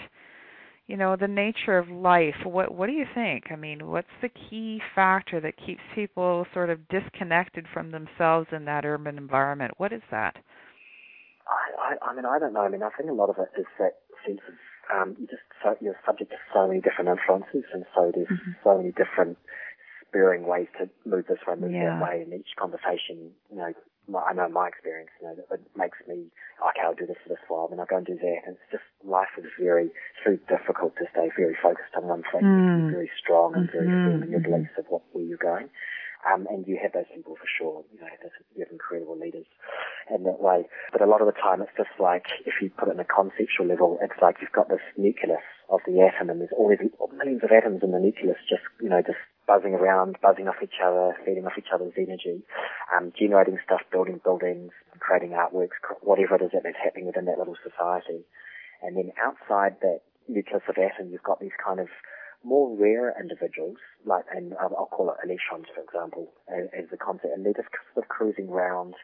[0.86, 2.36] you know, the nature of life.
[2.44, 3.44] What what do you think?
[3.50, 8.64] I mean, what's the key factor that keeps people sort of disconnected from themselves in
[8.66, 9.74] that urban environment?
[9.78, 10.36] What is that?
[11.46, 12.60] I, I, I mean, I don't know.
[12.60, 13.94] I mean, I think a lot of it is that
[14.26, 14.54] sense of
[14.92, 18.52] um, you just so, you're subject to so many different influences, and so there's mm-hmm.
[18.62, 19.38] so many different
[20.06, 21.98] spurring ways to move this way, move yeah.
[21.98, 23.72] that way, and each conversation, you know,
[24.08, 26.30] my, I know my experience, you know, it makes me
[26.62, 26.82] okay.
[26.84, 28.86] I'll do this for this while, then I'll go and do that, and it's just
[29.04, 32.90] life is very, it's very difficult to stay very focused on one thing, mm.
[32.90, 34.10] very strong and very mm-hmm.
[34.10, 35.68] firm in your beliefs of what where you're going.
[36.24, 37.84] Um, and you have those people for sure.
[37.92, 38.08] You know,
[38.54, 39.46] you have incredible leaders
[40.10, 40.66] in that way.
[40.92, 43.06] But a lot of the time, it's just like if you put it in a
[43.06, 46.82] conceptual level, it's like you've got this nucleus of the atom, and there's all these
[47.14, 50.82] millions of atoms in the nucleus, just you know, just buzzing around, buzzing off each
[50.82, 52.42] other, feeding off each other's energy,
[52.94, 57.38] um, generating stuff, building buildings, creating artworks, whatever it is that is happening within that
[57.38, 58.26] little society.
[58.82, 61.88] And then outside that nucleus of atom, you've got these kind of
[62.46, 66.88] more rare individuals, like, and I'll, um, I'll call it electrons, for example, as, as
[66.90, 68.94] the concept, and they're just sort of cruising around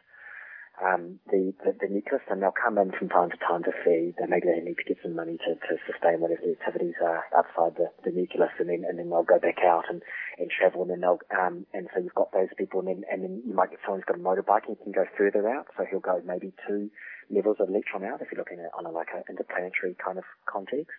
[0.81, 4.15] um, the, the, the nucleus and they'll come in from time to time to feed.
[4.17, 7.29] They maybe they need to get some money to, to sustain whatever the activities are
[7.37, 10.01] outside the, the nucleus and then, and then they'll go back out and,
[10.39, 13.23] and travel and then they'll, um, and so you've got those people and then, and
[13.23, 15.69] then you might get someone who's got a motorbike and you can go further out.
[15.77, 16.89] So he'll go maybe two
[17.31, 20.25] levels of electron out if you're looking at on a, like an interplanetary kind of
[20.49, 20.99] context.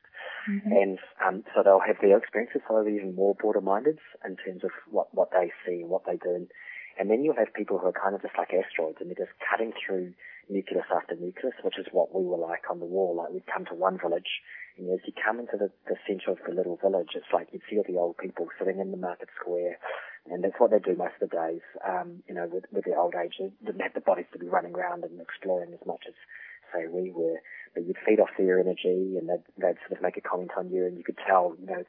[0.49, 0.71] Mm-hmm.
[0.71, 4.71] And, um, so they'll have their experiences, so they're even more border-minded in terms of
[4.89, 6.45] what, what they see and what they do.
[6.45, 6.47] And,
[6.99, 9.37] and then you'll have people who are kind of just like asteroids and they're just
[9.41, 10.13] cutting through
[10.49, 13.15] nucleus after nucleus, which is what we were like on the wall.
[13.17, 14.41] Like we'd come to one village
[14.77, 17.65] and as you come into the, the centre of the little village, it's like you'd
[17.69, 19.77] see all the old people sitting in the market square
[20.29, 22.99] and that's what they do most of the days, um, you know, with, with their
[22.99, 23.35] old age.
[23.39, 26.13] They didn't have the bodies to be running around and exploring as much as,
[26.73, 27.41] say, we were.
[27.73, 30.69] But you'd feed off their energy and they'd, they'd sort of make a comment on
[30.69, 31.83] you and you could tell, you know,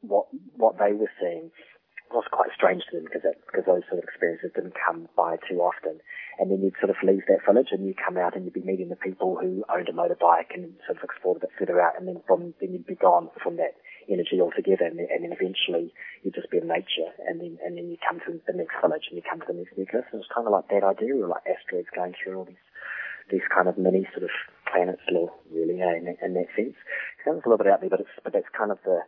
[0.00, 1.50] what, what they were seeing
[2.10, 5.60] was quite strange to them because because those sort of experiences didn't come by too
[5.60, 6.00] often.
[6.38, 8.62] And then you'd sort of leave that village and you'd come out and you'd be
[8.62, 11.96] meeting the people who owned a motorbike and sort of explored a bit further out.
[11.98, 13.74] And then from then you'd be gone from that
[14.08, 14.84] energy altogether.
[14.84, 15.92] And, and then eventually
[16.22, 17.10] you'd just be in nature.
[17.26, 19.58] And then and then you come to the next village and you come to the
[19.58, 20.06] next nucleus.
[20.12, 22.66] And it's kind of like that idea of like asteroids going through all these
[23.30, 24.30] these kind of mini sort of
[24.70, 25.02] planets,
[25.50, 26.78] really, eh, in, in that sense.
[26.78, 29.02] It sounds a little bit out there, but it's but that's kind of the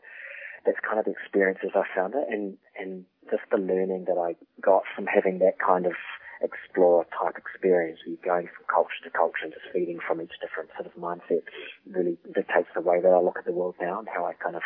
[0.68, 4.36] that's kind of the experiences I found it and, and just the learning that I
[4.60, 5.96] got from having that kind of
[6.44, 10.36] explorer type experience where you're going from culture to culture and just feeding from each
[10.44, 11.40] different sort of mindset
[11.88, 14.54] really dictates the way that I look at the world now and how I kind
[14.56, 14.62] of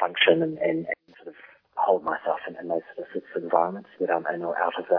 [0.00, 1.38] function and, and, and sort of
[1.76, 4.98] hold myself in, in those sort of environments, whether I'm in or out of the,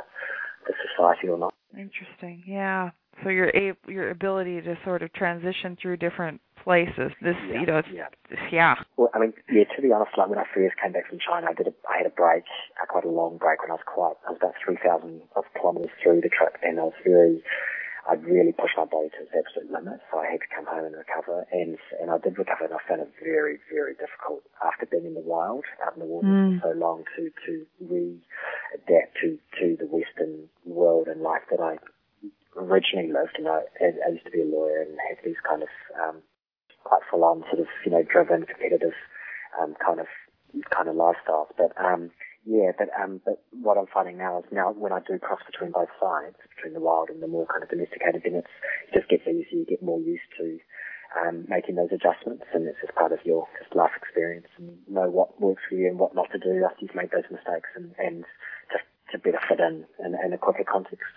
[0.69, 1.53] the society or not.
[1.73, 2.43] Interesting.
[2.45, 2.91] Yeah.
[3.23, 3.51] So your
[3.87, 7.11] your ability to sort of transition through different places.
[7.21, 8.07] This, yeah, you know, yeah.
[8.51, 8.75] yeah.
[8.97, 9.63] Well, I mean, yeah.
[9.75, 11.97] To be honest, like when I first came back from China, I did a, I
[11.97, 12.43] had a break,
[12.81, 15.43] uh, quite a long break when I was quite, I was about three thousand of
[15.55, 17.43] kilometres through the trip, and I was very,
[18.09, 20.85] I'd really pushed my body to its absolute limit, so I had to come home
[20.85, 24.85] and recover, and and I did recover, and I found it very, very difficult after
[24.85, 26.61] being in the wild, out in the water mm.
[26.61, 31.79] for so long, to to re-adapt to to the Western world and life that I
[32.57, 33.37] originally lived.
[33.39, 36.21] Know, I, I used to be a lawyer and have these kind of um,
[36.83, 38.95] quite full on sort of, you know, driven, competitive,
[39.59, 40.07] um, kind of,
[40.73, 41.51] kind of lifestyles.
[41.57, 42.11] But, um,
[42.45, 45.71] yeah, but, um, but what I'm finding now is now when I do cross between
[45.71, 48.55] both sides, between the wild and the more kind of domesticated, then it's,
[48.89, 50.57] it just gets easier, you get more used to,
[51.17, 55.09] um, making those adjustments and it's just part of your just life experience and know
[55.09, 57.93] what works for you and what not to do after you've made those mistakes and,
[57.97, 58.25] and
[58.69, 61.11] just to better fit in in, in a quicker context.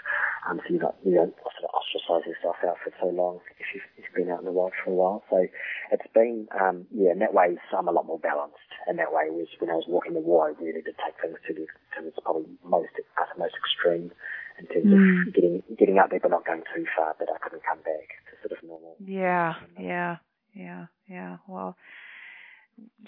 [0.48, 3.66] Um, so you don't, you don't sort of ostracize yourself out for so long if
[3.74, 5.22] you've, you've been out in the wild for a while.
[5.30, 5.46] So
[5.92, 8.58] it's been, um, yeah, in that way, I'm a lot more balanced.
[8.90, 11.38] In that way, was when I was walking the wall, I really did take things
[11.46, 14.10] to the to its probably most at most extreme
[14.58, 15.28] in terms mm.
[15.28, 18.08] of getting getting out there but not going too far that I couldn't come back
[18.26, 18.96] to sort of normal.
[18.98, 20.16] Yeah, yeah,
[20.54, 21.36] yeah, yeah.
[21.46, 21.76] Well,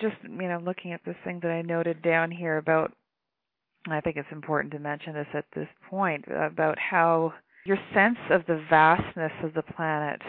[0.00, 2.92] just you know, looking at this thing that I noted down here about
[3.88, 7.34] I think it's important to mention this at this point about how
[7.66, 10.20] your sense of the vastness of the planet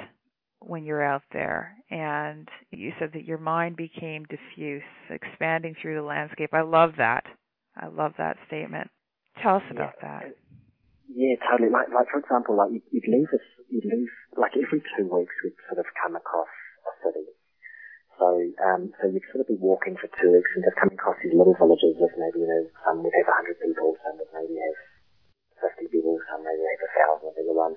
[0.60, 1.76] when you're out there.
[1.90, 6.50] And you said that your mind became diffuse, expanding through the landscape.
[6.54, 7.24] I love that.
[7.78, 8.90] I love that statement.
[9.42, 10.20] Tell us about yeah.
[10.20, 10.36] that.
[11.14, 11.70] Yeah, totally.
[11.70, 13.40] Like, like for example, like you'd leave a,
[13.70, 16.48] you'd leave like every two weeks we'd sort of come across
[16.88, 17.28] a city
[18.16, 18.28] so,
[18.64, 21.36] um, so you'd sort of be walking for two weeks and just coming across these
[21.36, 24.80] little villages of maybe, you know, some would have 100 people, some would maybe have
[25.76, 27.76] 50 people, some maybe have 1,000, a bigger one.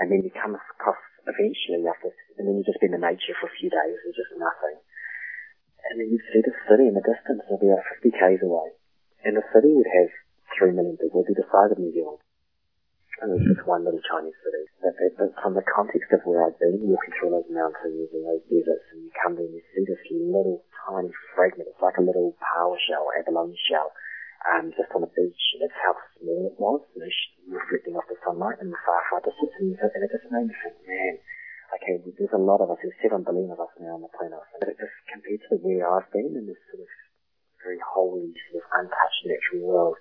[0.00, 2.08] And then you come across eventually after,
[2.40, 4.80] and then you just been in nature for a few days and just nothing.
[5.92, 8.72] And then you'd see the city in the distance, it'd be about 50 k's away.
[9.28, 10.10] And the city would have
[10.56, 12.24] 3 million people, it'd be the size of New Zealand
[13.22, 14.64] and it was just one little Chinese city.
[14.84, 18.44] But, but from the context of where I've been, walking through those mountains and those
[18.44, 21.72] deserts, and you come in, you see this little tiny fragment.
[21.72, 23.88] It's like a little paua shell, abalone shell,
[24.52, 25.44] um, just on the beach.
[25.56, 29.00] And it's how small it was, you know, reflecting off the sunlight in the far,
[29.08, 29.56] far distance.
[29.64, 31.14] And, and it just made me think, man,
[31.72, 34.44] okay, there's a lot of us, there's seven billion of us now on the planet.
[34.60, 36.90] But it just compared to where I've been in this sort of
[37.64, 39.96] very holy, sort of untouched natural world,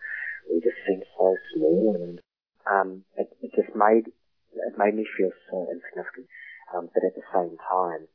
[0.51, 2.21] we just seem so small and
[2.69, 4.09] um, it, it just made
[4.55, 6.27] it made me feel so insignificant.
[6.73, 8.07] Um, but at the same time,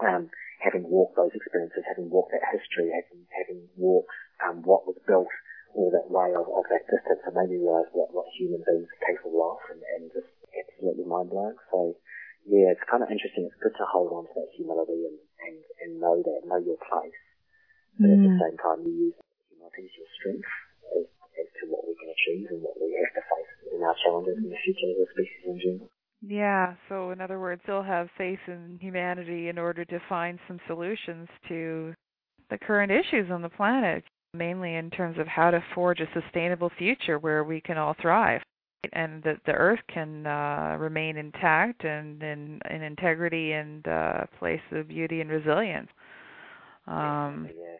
[0.00, 0.22] um,
[0.62, 5.30] having walked those experiences, having walked that history, having having walked um, what was built
[5.74, 8.88] all that way of, of that distance, it made me realise what, what human beings
[8.88, 11.56] are capable of, and, and just absolutely mind blowing.
[11.72, 11.96] So
[12.48, 13.46] yeah, it's kind of interesting.
[13.46, 16.80] It's good to hold on to that humility and, and, and know that, know your
[16.80, 17.22] place.
[18.00, 18.14] But mm.
[18.16, 18.42] at the mm.
[18.42, 19.16] same time, you use
[19.52, 20.52] humility as your strength
[20.96, 21.06] as,
[21.38, 24.36] as to what we can achieve and what we have to face in our challenges
[24.36, 25.90] in the future as a species in general.
[26.24, 30.60] Yeah, so in other words, still have faith in humanity in order to find some
[30.68, 31.94] solutions to
[32.48, 36.70] the current issues on the planet, mainly in terms of how to forge a sustainable
[36.78, 38.40] future where we can all thrive
[38.92, 44.60] and that the earth can uh, remain intact and in, in integrity and uh, place
[44.72, 45.88] of beauty and resilience.
[46.86, 47.76] Um, yeah.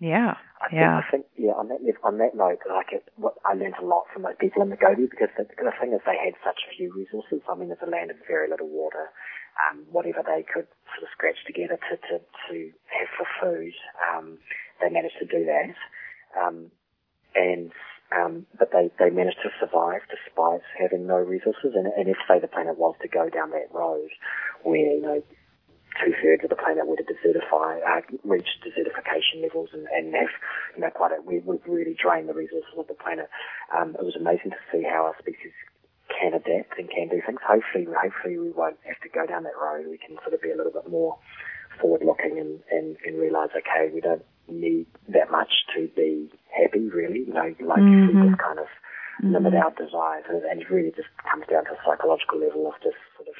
[0.00, 0.96] Yeah, I think, yeah.
[0.96, 4.08] I think, yeah, on that, on that note, like it, what, I learned a lot
[4.12, 6.88] from those people in the Gobi because the, the thing is they had such few
[6.96, 7.44] resources.
[7.44, 9.12] I mean, it's a land of very little water.
[9.60, 10.64] Um, whatever they could
[10.96, 12.54] sort of scratch together to, to, to
[12.96, 14.38] have for food, um,
[14.80, 15.76] they managed to do that.
[16.32, 16.72] Um,
[17.36, 17.72] and,
[18.16, 21.76] um, but they, they managed to survive despite having no resources.
[21.76, 24.08] And, and if, say, the planet was to go down that road
[24.64, 25.22] where, you know,
[25.98, 30.30] two thirds of the planet were to desertify, uh, reach desertification levels and, and have,
[30.76, 33.28] you know, quite a, we, we've really drained the resources of the planet.
[33.76, 35.52] Um, it was amazing to see how our species
[36.08, 37.40] can adapt and can do things.
[37.46, 39.86] Hopefully, hopefully we won't have to go down that road.
[39.88, 41.18] We can sort of be a little bit more
[41.80, 46.88] forward looking and, and, and realize, okay, we don't need that much to be happy,
[46.88, 47.26] really.
[47.26, 48.10] You know, like mm-hmm.
[48.10, 48.66] if we just kind of
[49.22, 49.34] mm-hmm.
[49.34, 52.74] limit our desires and, and it really just comes down to a psychological level of
[52.82, 53.34] just sort of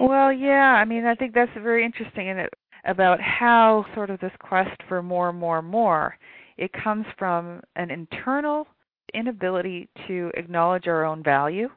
[0.00, 2.52] well, yeah, I mean, I think that's very interesting in it
[2.84, 6.16] about how sort of this quest for more, more, more.
[6.56, 8.66] It comes from an internal
[9.14, 11.68] inability to acknowledge our own value,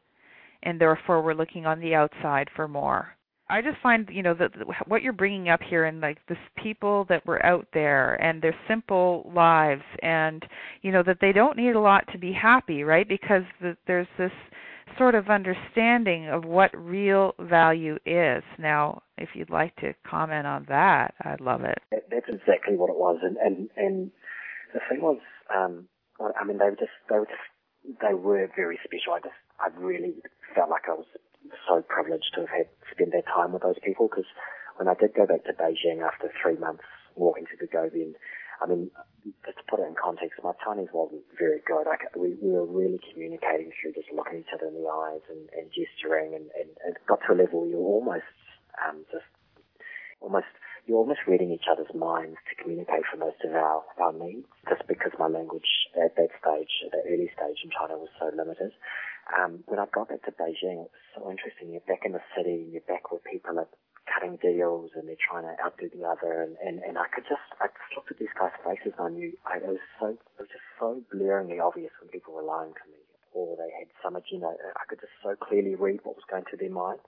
[0.64, 3.16] and therefore we're looking on the outside for more.
[3.52, 4.52] I just find, you know, that
[4.88, 8.56] what you're bringing up here, and like this people that were out there, and their
[8.66, 10.42] simple lives, and
[10.82, 13.08] you know that they don't need a lot to be happy, right?
[13.08, 14.32] Because the, there's this
[14.98, 18.42] sort of understanding of what real value is.
[18.58, 21.80] Now, if you'd like to comment on that, I'd love it.
[21.92, 24.12] That's exactly what it was, and and and
[24.74, 25.20] the thing was,
[25.54, 25.90] um,
[26.40, 29.12] I mean, they were just they were just they were very special.
[29.12, 30.14] I just I really
[30.56, 31.06] felt like I was
[31.68, 34.30] so privileged to have had spend that time with those people because
[34.78, 36.84] when I did go back to Beijing after three months
[37.16, 38.14] walking to the Gobian,
[38.62, 38.92] I mean,
[39.46, 41.90] just to put it in context, my Chinese wasn't very good.
[41.90, 45.50] I, we, we were really communicating through just looking each other in the eyes and,
[45.58, 48.30] and gesturing, and, and it got to a level you were almost
[48.78, 49.26] um, just
[50.22, 50.50] almost
[50.86, 54.82] you're almost reading each other's minds to communicate for most of our, our needs, just
[54.88, 58.74] because my language at that stage, at that early stage in China was so limited.
[59.32, 61.72] Um, when I got back to Beijing, it was so interesting.
[61.72, 63.68] You're back in the city, and you're back where people are
[64.10, 67.46] cutting deals and they're trying to outdo the other and, and, and I could just
[67.62, 70.40] I just looked at these guys' faces and I knew I, it was so it
[70.42, 74.16] was just so blaringly obvious when people were lying to me or they had some
[74.16, 74.52] agenda.
[74.76, 77.04] I could just so clearly read what was going through their minds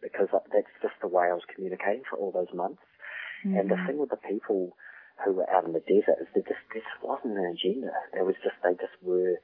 [0.00, 2.80] because that's just the way I was communicating for all those months.
[3.44, 3.56] Mm-hmm.
[3.56, 4.72] And the thing with the people
[5.24, 7.92] who were out in the desert is that this this wasn't an agenda.
[8.16, 9.36] It was just they just were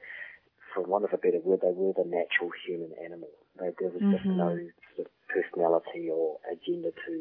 [0.73, 3.29] for want of a better word, they were the natural human animal.
[3.59, 4.17] They, there was mm-hmm.
[4.17, 4.57] just no
[4.95, 7.13] sort of personality or agenda to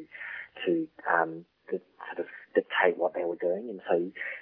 [0.66, 1.80] to um, to
[2.12, 3.96] sort of dictate what they were doing, and so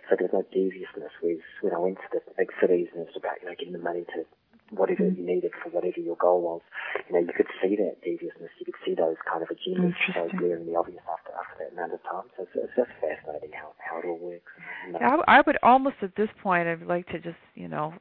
[0.09, 1.15] so there was no deviousness.
[1.21, 3.75] Whereas when I went to the big cities and it was about you know getting
[3.75, 4.27] the money to
[4.71, 5.19] whatever mm-hmm.
[5.19, 6.63] you needed for whatever your goal was,
[7.09, 8.51] you know you could see that deviousness.
[8.59, 12.03] You could see those kind of agendas so glaringly obvious after after that amount of
[12.07, 12.27] time.
[12.37, 14.51] So it's, it's just fascinating how how it all works.
[14.91, 17.95] Yeah, I would almost at this point I'd like to just you know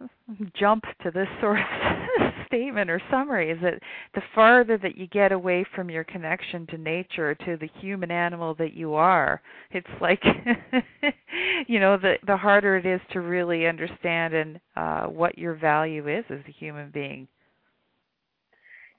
[0.58, 1.64] jump to this sort of
[2.46, 3.80] statement or summary is that
[4.14, 8.54] the farther that you get away from your connection to nature to the human animal
[8.54, 9.40] that you are
[9.72, 10.22] it's like
[11.66, 16.08] you know the the harder it is to really understand and uh what your value
[16.08, 17.26] is as a human being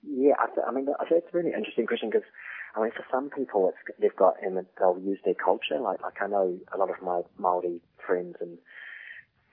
[0.03, 2.27] yeah i, th- I mean i think it's a really interesting question because
[2.75, 5.79] I mean, for some people, it's, they've got, and they'll use their culture.
[5.81, 8.59] Like, like I know a lot of my Maori friends and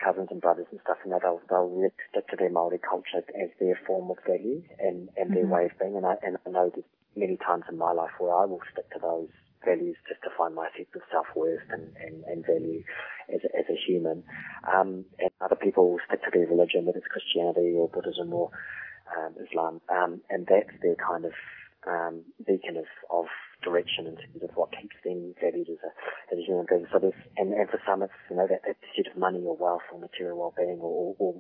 [0.04, 3.50] cousins and brothers and stuff, and they'll they'll really stick to their Maori culture as
[3.58, 5.34] their form of value and and mm-hmm.
[5.34, 5.96] their way of being.
[5.96, 6.84] And I and I know that
[7.16, 9.28] many times in my life where I will stick to those
[9.64, 12.84] values just to find my sense of self worth and, and, and value
[13.32, 14.22] as a, as a human.
[14.68, 18.50] Um, and other people will stick to their religion, whether it's Christianity or Buddhism or
[19.16, 21.32] um, Islam, um, and that's their kind of
[21.86, 23.26] um, beacon of, of
[23.62, 25.90] direction in terms of what keeps them valued as a,
[26.32, 26.86] as a human being.
[26.92, 29.56] So there's, and, and for some it's, you know, that, that pursuit of money or
[29.56, 31.30] wealth or material well-being or, or, or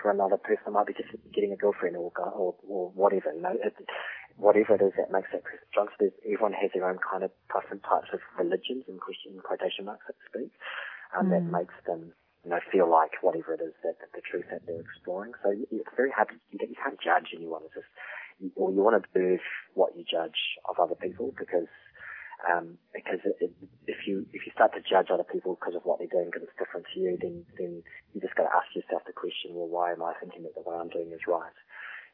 [0.00, 3.42] for another person it might be just getting a girlfriend or, or, or whatever, you
[3.42, 3.74] know, it,
[4.36, 5.88] whatever it is that makes that person strong.
[6.00, 10.08] So everyone has their own kind of different types of religions in question, quotation marks,
[10.08, 10.52] so to speak,
[11.12, 11.36] um, mm.
[11.36, 12.12] that makes them
[12.44, 15.36] you know, feel like whatever it is that, that the truth that they're exploring.
[15.44, 17.60] So it's very hard to, you can't judge anyone.
[17.68, 17.92] It's just,
[18.56, 19.44] or you want to birth
[19.74, 21.68] what you judge of other people because
[22.48, 23.52] um, because it, it,
[23.86, 26.48] if you if you start to judge other people because of what they're doing because
[26.48, 27.82] it's different to you, then then
[28.14, 30.64] you just got to ask yourself the question, well, why am I thinking that the
[30.64, 31.52] way I'm doing is right?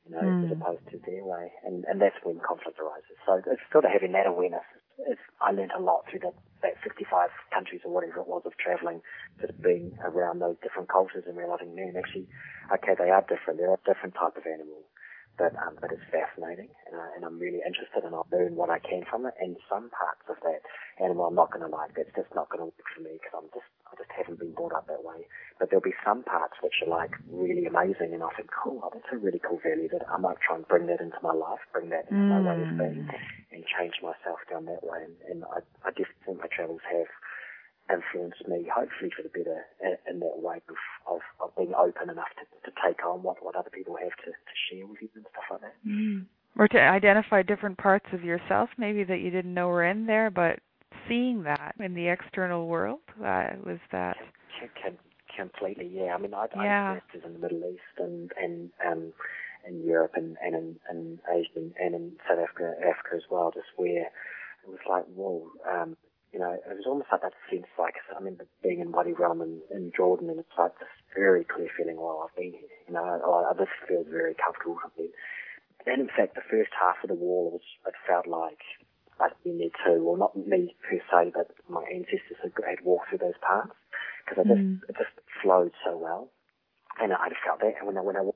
[0.07, 0.45] you know, mm.
[0.47, 0.63] as hmm.
[0.63, 1.51] opposed to their way.
[1.65, 3.19] And, and that's when conflict arises.
[3.27, 4.63] So it's sort of having that awareness.
[5.03, 8.57] It's, I learned a lot through that, that 55 countries or whatever it was of
[8.57, 9.03] travelling,
[9.39, 12.31] sort of being around those different cultures and realizing, man, actually,
[12.73, 13.59] okay, they are different.
[13.59, 14.87] They're a different type of animal
[15.39, 18.73] but um, but it's fascinating, and, I, and I'm really interested, and I'll learn what
[18.73, 19.35] I can from it.
[19.41, 20.65] And some parts of that
[20.97, 21.93] animal I'm not going to like.
[21.97, 24.57] That's just not going to work for me because I'm just I just haven't been
[24.57, 25.29] brought up that way.
[25.61, 28.91] But there'll be some parts which are like really amazing, and I think, cool, oh,
[28.93, 31.61] that's a really cool value that I might try and bring that into my life,
[31.73, 32.33] bring that into mm.
[32.33, 33.53] my way of being, mm.
[33.53, 35.05] and change myself down that way.
[35.05, 37.09] And, and I, I definitely think my travels have
[37.93, 39.65] influenced me, hopefully for the better,
[40.09, 40.77] in, that way of,
[41.11, 44.31] of, of being open enough to, to take on what, what other people have to,
[44.31, 45.75] to share with you and stuff like that.
[45.87, 46.27] Mm.
[46.59, 50.31] Or to identify different parts of yourself, maybe that you didn't know were in there,
[50.31, 50.59] but
[51.09, 54.17] seeing that in the external world uh, was that.
[54.59, 54.99] Can, can,
[55.37, 56.15] completely, yeah.
[56.15, 56.99] I mean, I, yeah.
[56.99, 59.13] I in the Middle East and and um,
[59.69, 63.51] in Europe and and in, in Asia and, and in South Africa, Africa as well,
[63.53, 65.97] just where it was like, whoa, um,
[66.37, 69.41] you know, it was almost like that sense, like, I remember being in Wadi Rum
[69.41, 72.93] in, in Jordan, and it's like this very clear feeling, well, I've been here, you
[72.93, 75.09] know, I, this feels very comfortable for me.
[75.89, 78.61] And in fact, the first half of the wall was, it felt like
[79.17, 83.09] I'd been there too, well, not me per se, but my ancestors had, had walked
[83.09, 83.73] through those parts,
[84.21, 84.77] because it just, mm.
[84.93, 86.29] it just flowed so well.
[87.01, 88.29] And I felt that, and when I, when I,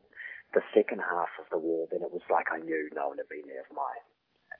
[0.57, 3.29] the second half of the wall, then it was like I knew no one had
[3.29, 3.93] been there of my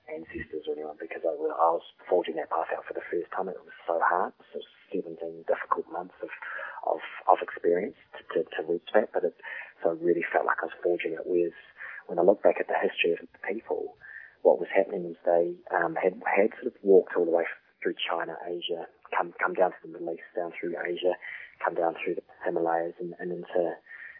[0.09, 3.49] ancestors or anyone because I, I was forging that path out for the first time.
[3.49, 4.33] It was so hard.
[4.53, 4.59] So
[4.93, 6.29] 17 difficult months of,
[6.87, 9.13] of, of experience to, to, to reach that.
[9.13, 9.35] But it,
[9.83, 11.23] so I really felt like I was forging it.
[11.25, 11.55] Whereas
[12.07, 13.95] when I look back at the history of the people,
[14.41, 17.45] what was happening was they um, had, had sort of walked all the way
[17.81, 18.85] through China, Asia,
[19.15, 21.17] come, come down to the Middle East, down through Asia,
[21.63, 23.61] come down through the Himalayas and, and into,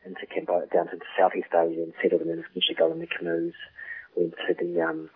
[0.06, 3.54] into Cambodia, down to Southeast Asia and settled eventually got in the canoes,
[4.16, 5.10] went to the, um,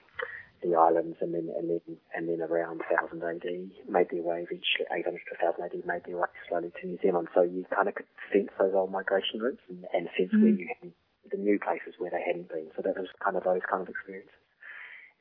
[0.65, 3.45] the islands and then and then and then around 1000 AD
[3.85, 7.29] made their way eventually 800 to 1000 AD made their way slowly to New Zealand.
[7.33, 10.41] So you kind of could sense those old migration routes and, and sense mm.
[10.41, 10.91] where you had
[11.31, 12.69] the new places where they hadn't been.
[12.75, 14.33] So that was kind of those kind of experiences.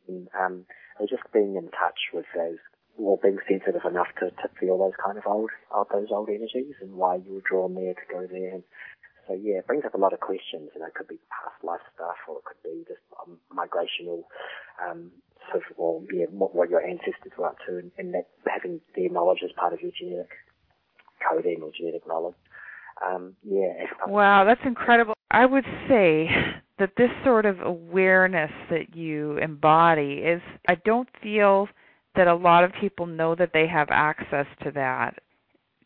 [0.08, 0.64] And um,
[1.08, 2.60] just being in touch with those
[2.96, 5.50] or being sensitive enough to, to feel those kind of old,
[5.90, 8.54] those old energies and why you were drawn there to go there.
[8.54, 8.62] And
[9.26, 10.70] so yeah, it brings up a lot of questions.
[10.74, 14.24] You know, it could be past life stuff, or it could be just um, migrational
[14.82, 15.10] um,
[15.50, 18.80] sort of well, yeah, what, what your ancestors were up to, and, and that having
[18.96, 20.30] their knowledge as part of your genetic
[21.28, 22.34] coding or genetic knowledge.
[23.04, 23.86] Um, yeah.
[24.06, 25.14] Wow, that's incredible.
[25.30, 26.28] I would say
[26.78, 31.68] that this sort of awareness that you embody is, I don't feel
[32.14, 35.18] that a lot of people know that they have access to that.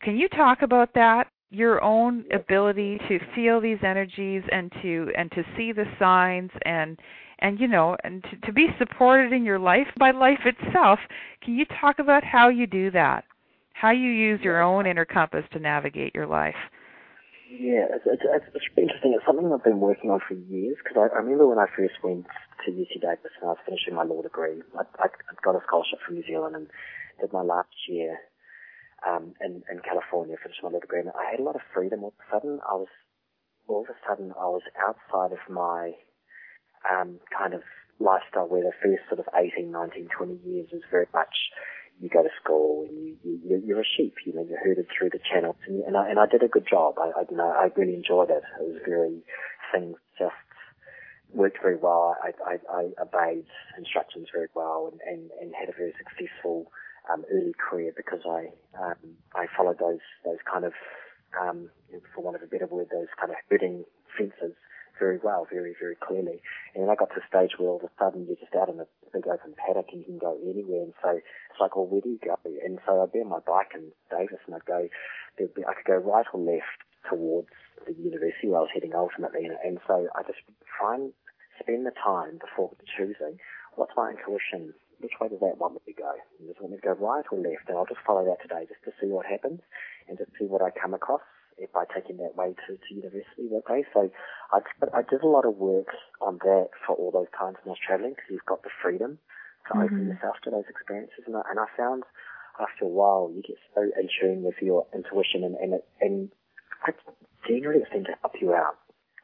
[0.01, 1.27] Can you talk about that?
[1.51, 6.99] Your own ability to feel these energies and to and to see the signs and
[7.39, 10.99] and you know and to, to be supported in your life by life itself
[11.43, 13.23] can you talk about how you do that?
[13.73, 16.59] How you use your own inner compass to navigate your life?
[17.49, 18.21] Yeah it's, it's,
[18.53, 19.13] it's interesting.
[19.15, 21.95] It's something i've been working on for years because I, I remember when i first
[22.03, 22.27] went
[22.65, 25.07] to UC Davis and I was finishing my law degree I, I
[25.43, 26.67] got a scholarship from New Zealand and
[27.19, 28.19] did my last year
[29.07, 32.13] um, in, in California, finished my law degree, I had a lot of freedom all
[32.17, 32.59] of a sudden.
[32.67, 32.91] I was,
[33.67, 35.93] all of a sudden, I was outside of my
[36.89, 37.61] um, kind of
[37.99, 41.35] lifestyle where the first sort of 18, 19, 20 years was very much
[41.99, 45.09] you go to school and you, you you're a sheep, you know, you're herded through
[45.09, 46.95] the channels, and, and I and I did a good job.
[46.97, 48.43] I, I you know I really enjoyed it.
[48.59, 49.21] It was very
[49.73, 50.33] things just
[51.33, 52.15] worked very well.
[52.23, 53.45] I I, I obeyed
[53.77, 56.71] instructions very well and, and, and had a very successful
[57.11, 60.73] um, early career because I um, I followed those those kind of
[61.39, 61.69] um,
[62.13, 63.85] for want of a better word those kind of herding
[64.17, 64.55] fences
[64.99, 66.43] very well, very, very clearly.
[66.75, 68.69] And then I got to a stage where all of a sudden you're just out
[68.69, 70.83] in a big open paddock and you can go anywhere.
[70.83, 72.35] And so it's like, well, where do you go?
[72.43, 74.87] And so I'd be on my bike in Davis and I'd go,
[75.39, 77.47] be, I could go right or left towards
[77.87, 79.47] the university where I was heading ultimately.
[79.47, 81.15] And, and so I just try and
[81.63, 83.39] spend the time before choosing
[83.75, 86.11] what's my intuition which way does that want me to go?
[86.39, 87.67] Does it want me to go right or left?
[87.67, 89.59] And I'll just follow that today just to see what happens
[90.07, 91.23] and just see what I come across
[91.73, 93.83] by taking that way to, to university that day.
[93.93, 94.09] So
[94.53, 94.59] I,
[94.95, 95.91] I did a lot of work
[96.21, 99.19] on that for all those times when I was traveling because you've got the freedom
[99.67, 99.83] to mm-hmm.
[99.83, 101.27] open yourself to those experiences.
[101.27, 102.03] And I, and I found
[102.59, 106.29] after a while you get so in tune with your intuition and, and, it, and
[106.87, 106.95] it
[107.47, 108.75] generally it seemed to help you out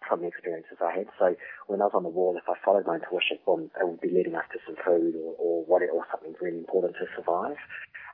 [0.08, 1.08] from the experiences I had.
[1.20, 1.36] So
[1.68, 4.10] when I was on the wall, if I followed my intuition, boom, it would be
[4.10, 7.58] leading us to some food or, or what or something really important to survive.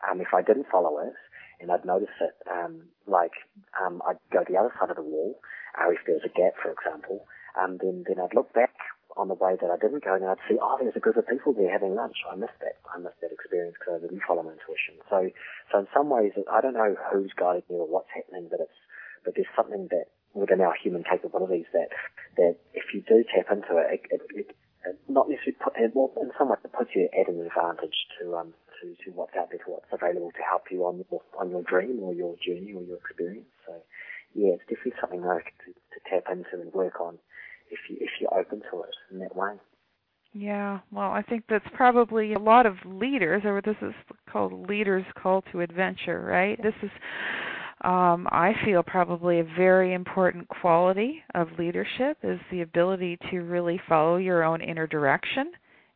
[0.10, 1.14] Um, if I didn't follow it,
[1.60, 3.38] and I'd notice it, um, like
[3.78, 5.38] um, I'd go to the other side of the wall,
[5.78, 8.74] uh, if there was a gap, for example, um, then then I'd look back
[9.18, 11.28] on the way that I didn't go, and I'd see, oh, there's a group of
[11.28, 12.16] people there having lunch.
[12.26, 12.80] I missed that.
[12.88, 15.04] I missed that experience because I didn't follow my intuition.
[15.12, 15.30] So,
[15.72, 18.80] so in some ways, I don't know who's guiding me or what's happening, but it's,
[19.26, 21.90] but there's something that within our human capabilities that,
[22.38, 24.56] that if you do tap into it, it, it,
[24.86, 27.98] it not necessarily put, it, well, in some ways it puts you at an advantage
[28.20, 31.22] to, um, to, to what's out there, to what's available to help you on your,
[31.40, 33.52] on your dream or your journey or your experience.
[33.68, 33.76] So,
[34.34, 37.20] yeah, it's definitely something I to, to tap into and work on
[37.70, 39.56] if you if you're open to it in that way.
[40.34, 43.94] Yeah, well, I think that's probably a lot of leaders, or this is
[44.32, 46.58] called leaders' call to adventure, right?
[46.64, 46.90] This is,
[47.84, 53.82] um, I feel, probably a very important quality of leadership is the ability to really
[53.90, 55.52] follow your own inner direction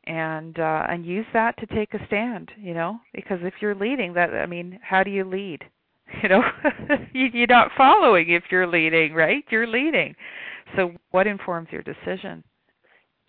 [0.08, 2.52] and uh, and use that to take a stand.
[2.58, 5.64] You know, because if you're leading, that I mean, how do you lead?
[6.24, 6.44] You know,
[7.14, 9.44] you, you're not following if you're leading, right?
[9.50, 10.16] You're leading.
[10.76, 12.44] So, what informs your decision?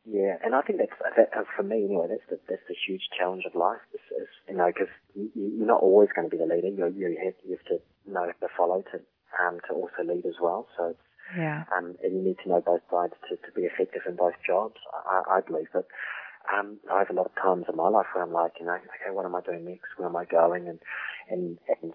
[0.06, 2.06] Yeah, and I think that's that, uh, for me anyway.
[2.08, 3.82] That's the that's the huge challenge of life.
[3.92, 6.70] Is, is you know because you, you're not always going to be the leader.
[6.70, 9.02] You you have you have to know to follow to
[9.42, 10.68] um to also lead as well.
[10.78, 11.64] So it's yeah.
[11.76, 14.78] Um, and you need to know both sides to, to be effective in both jobs.
[14.94, 15.86] I, I believe that.
[16.46, 18.78] Um, I have a lot of times in my life where I'm like, you know,
[18.78, 19.90] okay, what am I doing next?
[19.96, 20.68] Where am I going?
[20.68, 20.78] And
[21.28, 21.92] and and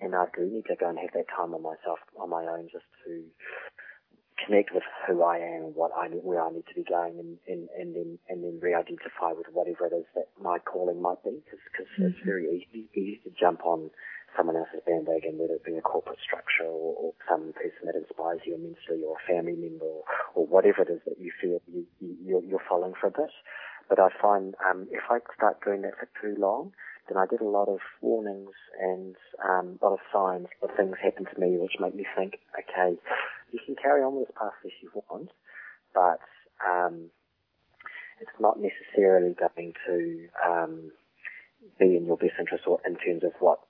[0.00, 2.66] and I do need to go and have that time on myself on my own
[2.72, 3.22] just to
[4.34, 7.38] connect with who I am, what I need, where I need to be going, and,
[7.46, 11.38] and, and then and then re-identify with whatever it is that my calling might be,
[11.46, 12.10] because mm-hmm.
[12.10, 13.90] it's very easy, easy to jump on
[14.36, 18.40] someone else's bandwagon, whether it be a corporate structure or, or some person that inspires
[18.44, 20.02] you immensely, or a family member, or,
[20.34, 23.30] or whatever it is that you feel you, you, you're, you're following for a bit.
[23.88, 26.72] But I find um, if I start doing that for too long,
[27.08, 30.96] then I get a lot of warnings and um, a lot of signs that things
[31.02, 32.96] happen to me which make me think, okay,
[33.52, 35.30] you can carry on with this path if you want,
[35.94, 36.20] but
[36.66, 37.10] um,
[38.20, 40.90] it's not necessarily going to um,
[41.78, 43.60] be in your best interest or in terms of what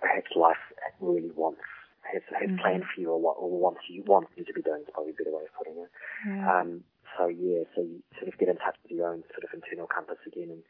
[0.00, 0.60] perhaps life
[1.00, 1.60] really wants
[2.12, 2.58] has, has mm-hmm.
[2.58, 5.12] planned for you or what or wants you wants you to be doing is probably
[5.12, 5.90] a better way of putting it.
[6.48, 6.82] Um,
[7.16, 9.86] so yeah, so you sort of get in touch with your own sort of internal
[9.86, 10.62] compass again and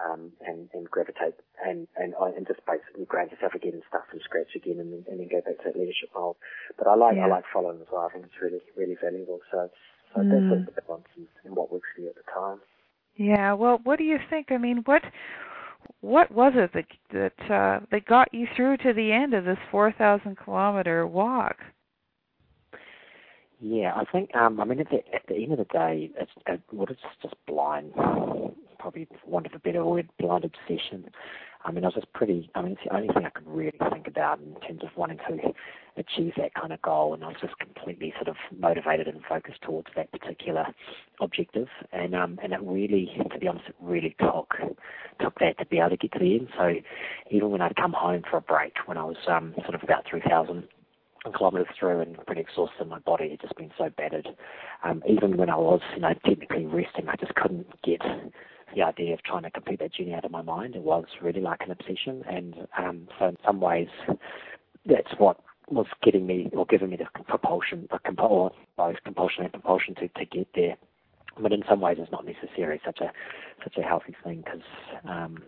[0.00, 1.34] um, and, and gravitate
[1.64, 5.04] and, and, and just basically ground yourself again and start from scratch again and then,
[5.10, 6.36] and then go back to that leadership role.
[6.78, 7.26] But I like, yeah.
[7.26, 8.08] I like following as well.
[8.08, 9.40] I think it's really, really valuable.
[9.50, 9.70] So,
[10.14, 10.30] so mm.
[10.50, 12.60] that's the balance and, and what works for you at the time.
[13.16, 13.52] Yeah.
[13.54, 14.48] Well, what do you think?
[14.50, 15.02] I mean, what,
[16.00, 19.58] what was it that, that, uh, that got you through to the end of this
[19.70, 21.56] 4,000 kilometer walk?
[23.64, 26.32] Yeah, I think um, I mean at the at the end of the day, it's
[26.48, 27.92] it, well, it's just blind
[28.82, 31.08] probably want of a better word, blind obsession.
[31.64, 33.78] I mean, I was just pretty, I mean, it's the only thing I could really
[33.92, 35.52] think about in terms of wanting to
[35.96, 37.14] achieve that kind of goal.
[37.14, 40.66] And I was just completely sort of motivated and focused towards that particular
[41.20, 41.68] objective.
[41.92, 44.54] And, um, and it really, to be honest, it really took,
[45.20, 46.48] took that to be able to get to the end.
[46.58, 46.74] So
[47.30, 50.04] even when I'd come home for a break, when I was, um, sort of about
[50.10, 50.66] 3,000
[51.38, 52.88] kilometres through and pretty exhausted.
[52.88, 54.26] My body had just been so battered.
[54.82, 58.00] Um, even when I was, you know, technically resting, I just couldn't get
[58.74, 60.74] the idea of trying to complete that journey out of my mind.
[60.76, 63.88] It was really like an obsession, and um, so in some ways,
[64.86, 69.52] that's what was getting me or giving me the propulsion, the compul- both compulsion and
[69.52, 70.76] propulsion to, to get there.
[71.40, 73.10] But in some ways, it's not necessarily such a
[73.64, 74.60] such a healthy thing because
[75.08, 75.38] um,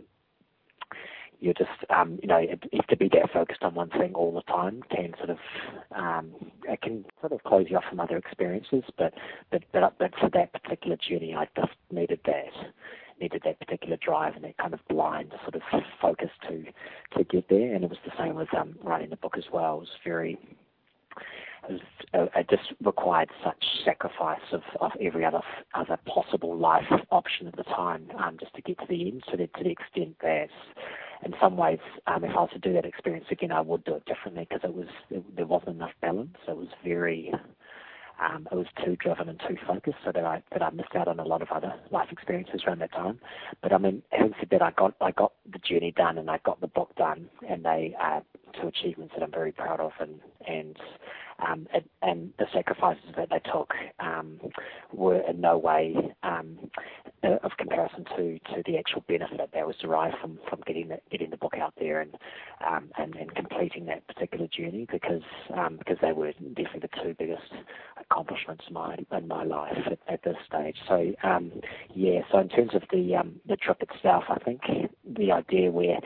[1.41, 4.43] you're just um, you know it, to be that focused on one thing all the
[4.51, 5.39] time can sort of
[5.95, 6.33] um,
[6.67, 8.83] it can sort of close you off from other experiences.
[8.97, 9.13] But
[9.51, 12.53] but but but for that particular journey, I just needed that
[13.21, 15.63] needed that particular drive and that kind of blind sort of
[16.01, 16.65] focus to
[17.17, 17.75] to get there.
[17.75, 19.77] And it was the same with um, writing the book as well.
[19.77, 20.39] It was very
[21.69, 21.81] it,
[22.13, 25.41] uh, just required such sacrifice of, of every other
[25.75, 29.23] other possible life option at the time, um, just to get to the end.
[29.31, 30.49] So that to the extent that,
[31.25, 33.95] in some ways, um, if I was to do that experience again, I would do
[33.95, 36.37] it differently because it was it, there wasn't enough balance.
[36.47, 37.33] It was very
[38.21, 41.09] um, I was too driven and too focused, so that I that I missed out
[41.09, 43.19] on a lot of other life experiences around that time.
[43.63, 46.39] But I mean, having said that, I got I got the journey done and I
[46.45, 48.23] got the book done, and they are
[48.61, 50.77] two achievements that I'm very proud of, and and
[51.41, 54.39] um, and, and the sacrifices that they took um,
[54.93, 56.59] were in no way um,
[57.23, 60.99] uh, of comparison to, to the actual benefit that was derived from, from getting the,
[61.11, 62.17] getting the book out there and,
[62.67, 65.23] um, and and completing that particular journey because
[65.57, 67.53] um, because they were definitely the two biggest
[68.15, 69.77] accomplishments in my life
[70.09, 70.77] at, this stage.
[70.89, 71.53] So um,
[71.95, 74.61] yeah, so in terms of the um, the trip itself, I think
[75.05, 75.99] the idea where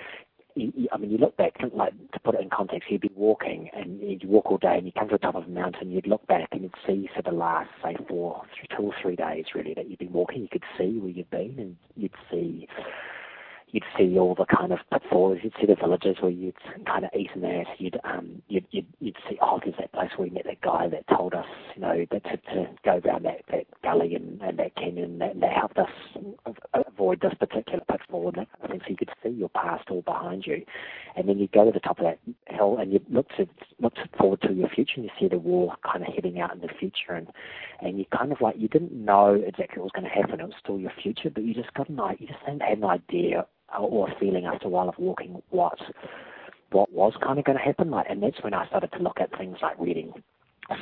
[0.92, 4.00] I mean, you look back, like to put it in context, you'd be walking and
[4.00, 6.26] you'd walk all day, and you come to the top of a mountain, you'd look
[6.26, 9.74] back and you'd see for the last say four, three, two or three days really
[9.74, 12.66] that you've been walking, you could see where you've been, and you'd see
[13.70, 15.38] you'd see all the kind of pitfalls.
[15.42, 16.54] You'd see the villages where you'd
[16.86, 17.64] kind of eat there.
[17.78, 20.88] You'd um you'd you'd, you'd see oh there's that place where we met that guy
[20.88, 24.58] that told us you know that to, to go around that that gully and, and
[24.58, 25.90] that canyon that, that helped us
[26.74, 28.80] avoid this particular pitfall and that kind of thing.
[28.84, 30.64] So you could see your past all behind you,
[31.16, 33.46] and then you go to the top of that hill and you look to
[33.80, 36.60] look forward to your future and you see the wall kind of heading out in
[36.60, 37.28] the future and
[37.80, 40.40] and you kind of like you didn't know exactly what was going to happen.
[40.40, 42.18] It was still your future, but you just got an idea.
[42.20, 43.46] you just had an idea
[43.76, 45.78] Uh, or feeling after a while of walking what
[46.70, 47.90] what was kind of going to happen.
[47.90, 50.12] Like, and that's when I started to look at things like reading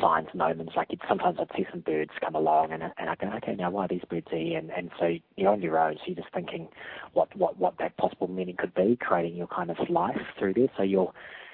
[0.01, 0.71] signs and omens.
[0.77, 3.71] Like it, sometimes I'd see some birds come along, and and I go, okay, now
[3.71, 4.59] why are these birds here?
[4.59, 6.69] And and so you're on your own, so you're just thinking
[7.13, 10.71] what what what that possible meaning could be, creating your kind of life through this.
[10.77, 11.13] So you're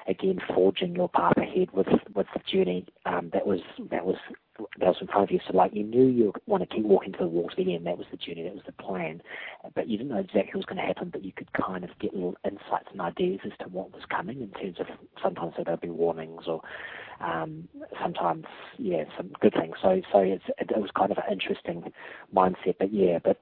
[0.08, 4.16] again forging your path ahead with with the journey um, that was that was
[4.78, 5.40] that was in front of you.
[5.46, 7.86] So like you knew you want to keep walking to the wall to the end.
[7.86, 8.42] That was the journey.
[8.44, 9.22] That was the plan.
[9.74, 11.10] But you didn't know exactly what was going to happen.
[11.10, 14.40] But you could kind of get little insights and ideas as to what was coming
[14.40, 14.86] in terms of
[15.22, 16.60] sometimes there'd be warnings or
[17.20, 17.68] um,
[18.00, 18.44] sometimes
[18.78, 19.76] yeah some good things.
[19.82, 21.92] So so it's, it, it was kind of an interesting
[22.34, 22.76] mindset.
[22.78, 23.40] But yeah, but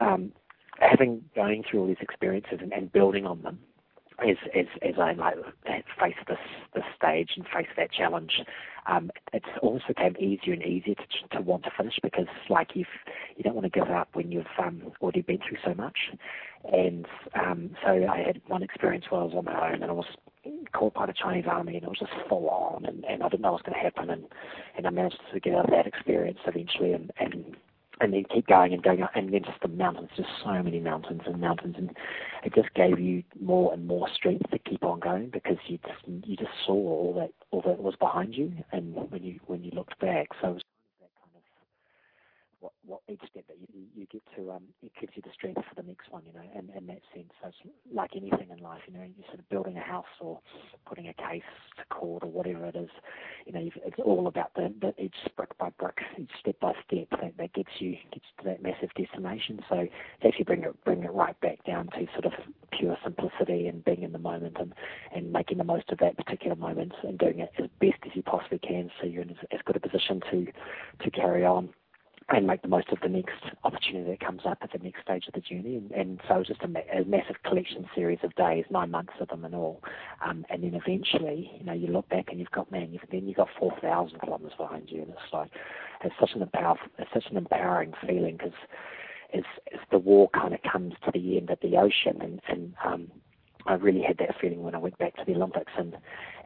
[0.00, 0.32] um,
[0.78, 3.58] having going through all these experiences and, and building on them
[4.20, 5.36] as as as I like
[6.00, 6.38] face this
[6.74, 8.32] this stage and face that challenge,
[8.86, 12.86] um, it's also became easier and easier to to want to finish because like if
[13.36, 15.98] you don't want to give up when you've um, already been through so much,
[16.72, 19.94] and um, so I had one experience where I was on my own and I
[19.94, 20.06] was
[20.72, 23.42] called by the Chinese army and it was just full on and, and I didn't
[23.42, 24.24] know what was going to happen and
[24.76, 27.56] and I managed to get out of that experience eventually and and
[28.00, 31.22] and then keep going and going and then just the mountains, just so many mountains
[31.26, 31.90] and mountains, and
[32.44, 36.28] it just gave you more and more strength to keep on going because you just
[36.28, 39.70] you just saw all that all that was behind you, and when you when you
[39.72, 40.62] looked back, so it was
[42.86, 45.80] what, each step that you, you get to, um, it gives you the strength for
[45.80, 47.58] the next one, you know, and in that sense, so it's
[47.92, 50.38] like anything in life, you know, you're sort of building a house or
[50.86, 51.42] putting a case
[51.76, 52.88] to court or whatever it is,
[53.46, 57.08] you know, it's all about the, the each brick by brick, each step by step
[57.22, 59.60] that, that gets you, gets to that massive destination.
[59.68, 59.86] So
[60.22, 62.32] to actually bring it, bring it right back down to sort of
[62.72, 64.72] pure simplicity and being in the moment and,
[65.14, 68.22] and making the most of that particular moment and doing it as best as you
[68.22, 70.46] possibly can so you're in as, as good a position to,
[71.02, 71.68] to carry on
[72.28, 75.28] and make the most of the next opportunity that comes up at the next stage
[75.28, 75.76] of the journey.
[75.76, 79.28] And, and so just a, ma- a, massive collection series of days, nine months of
[79.28, 79.80] them and all.
[80.26, 83.28] Um, and then eventually, you know, you look back and you've got, man, you've, then
[83.28, 85.02] you've got 4,000 kilometres behind you.
[85.02, 85.50] And it's like,
[86.02, 88.58] it's such an, empower, it's such an empowering feeling because
[89.32, 92.74] as, as the war kind of comes to the end of the ocean and, and
[92.84, 93.08] um,
[93.66, 95.94] I really had that feeling when I went back to the Olympics in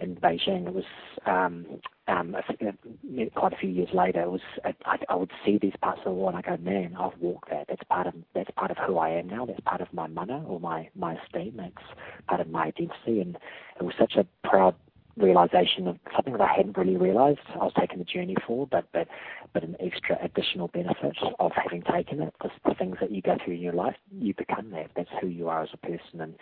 [0.01, 0.67] in Beijing.
[0.67, 0.85] It was
[1.27, 1.67] um,
[2.09, 4.23] um, a, quite a few years later.
[4.23, 6.97] It was I, I would see these parts of the world and I go, man,
[6.99, 7.67] I've walked that.
[7.69, 9.47] That's part of that's part of who I am now.
[9.47, 11.55] That's part of my mana or my my esteem.
[11.57, 11.87] That's
[12.29, 13.21] part of my identity.
[13.21, 13.37] And
[13.79, 14.75] it was such a proud
[15.17, 18.87] realization of something that I hadn't really realized I was taking the journey for, but
[18.93, 19.09] but
[19.53, 22.33] but an extra additional benefit of having taken it.
[22.39, 24.91] Because the things that you go through in your life, you become that.
[24.97, 26.35] That's who you are as a person, and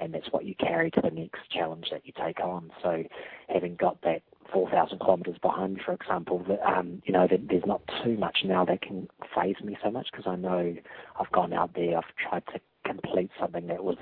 [0.00, 2.70] and that's what you carry to the next challenge that you take on.
[2.82, 3.04] So,
[3.48, 4.22] having got that
[4.52, 8.80] 4,000 kilometres behind me, for example, um, you know, there's not too much now that
[8.82, 10.74] can phase me so much because I know
[11.20, 13.98] I've gone out there, I've tried to complete something that was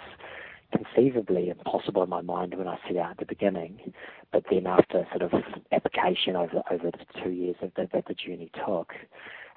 [0.72, 3.92] conceivably impossible in my mind when I set out at the beginning,
[4.32, 5.32] but then after sort of
[5.72, 8.92] application over over the two years that, that, that the journey took,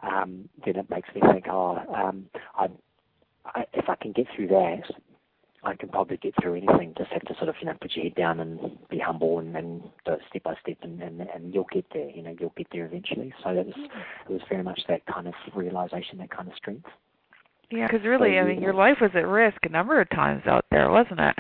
[0.04, 2.26] um, then it makes me think, oh, um,
[2.56, 2.70] I,
[3.74, 4.84] if I can get through that,
[5.64, 6.94] I can probably get through anything.
[6.98, 9.56] Just have to sort of, you know, put your head down and be humble and,
[9.56, 12.10] and do it step by step, and, and and you'll get there.
[12.10, 13.34] You know, you'll get there eventually.
[13.44, 14.30] So that was mm.
[14.30, 16.88] it was very much that kind of realization, that kind of strength.
[17.72, 20.42] Yeah, because really, so, I mean, your life was at risk a number of times
[20.48, 21.36] out there, wasn't it?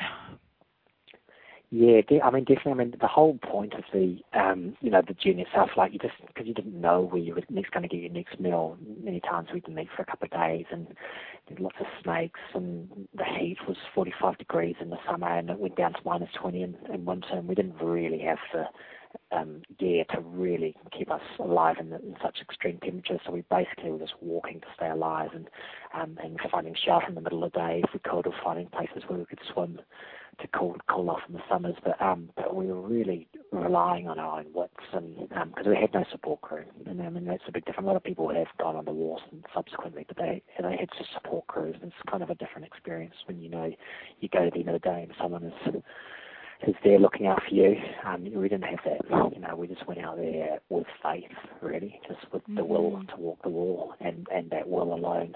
[1.71, 2.71] Yeah, I mean, definitely.
[2.71, 5.99] I mean, the whole point of the, um, you know, the journey itself, like you
[5.99, 8.75] just because you didn't know where you were next going to get your next meal.
[9.03, 10.87] Many times we didn't eat for a couple of days, and
[11.47, 15.59] there's lots of snakes, and the heat was 45 degrees in the summer, and it
[15.59, 18.65] went down to minus 20 in, in winter, and we didn't really have the
[19.37, 23.21] um, gear to really keep us alive in, the, in such extreme temperatures.
[23.27, 25.47] So we basically were just walking to stay alive and
[25.93, 28.67] um, and finding shelter in the middle of the day if we could, or finding
[28.69, 29.79] places where we could swim
[30.41, 31.75] to cool cool off in the summers.
[31.83, 35.77] But um, but we were really relying on our own wits, and because um, we
[35.77, 37.85] had no support crew, and I mean that's a big difference.
[37.85, 40.89] A lot of people have gone on the wars and subsequently, but they they had
[40.97, 43.71] just support crews, it's kind of a different experience when you know
[44.19, 45.75] you go to the end of the day and someone is
[46.67, 47.75] is there looking out for you.
[48.05, 49.31] Um, we didn't have that.
[49.33, 51.23] You know, we just went out there with faith,
[51.61, 52.55] really, just with mm-hmm.
[52.55, 53.07] the will mm-hmm.
[53.07, 55.35] to walk the wall, and and that will alone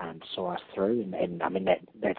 [0.00, 1.00] um, saw us through.
[1.02, 2.18] And, and I mean that that's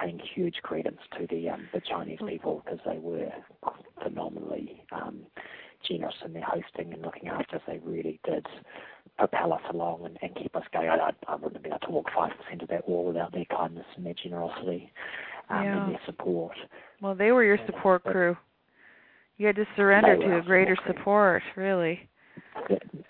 [0.00, 3.28] paying huge credence to the um, the Chinese people because they were
[4.02, 5.20] phenomenally um,
[5.88, 7.62] generous in their hosting and looking after us.
[7.66, 8.46] They really did
[9.18, 10.88] propel us along and, and keep us going.
[10.88, 13.46] I, I wouldn't have been able to walk five percent of that wall without their
[13.46, 14.92] kindness and their generosity
[15.50, 15.82] um, yeah.
[15.84, 16.56] and their support.
[17.00, 18.36] Well, they were your support crew.
[19.38, 22.08] You had to surrender to a greater support, really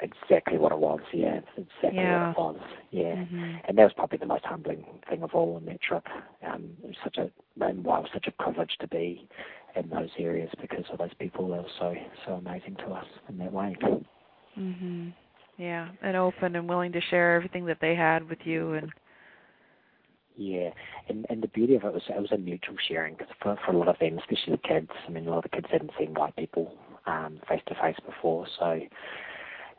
[0.00, 1.00] exactly what it was.
[1.12, 2.28] Yeah, exactly yeah.
[2.28, 2.60] what it was.
[2.90, 3.56] Yeah, mm-hmm.
[3.66, 6.04] and that was probably the most humbling thing of all on that trip.
[6.46, 7.30] Um, it was such a
[7.64, 9.26] and why it was such a privilege to be
[9.74, 11.48] in those areas because of those people.
[11.48, 11.94] They were so
[12.26, 13.76] so amazing to us in that way.
[14.58, 15.12] Mhm.
[15.58, 18.92] Yeah, and open and willing to share everything that they had with you and.
[20.38, 20.68] Yeah,
[21.08, 23.72] and and the beauty of it was it was a mutual sharing because for for
[23.72, 25.92] a lot of them, especially the kids, I mean, a lot of the kids hadn't
[25.98, 26.76] seen white people
[27.48, 28.80] face to face before, so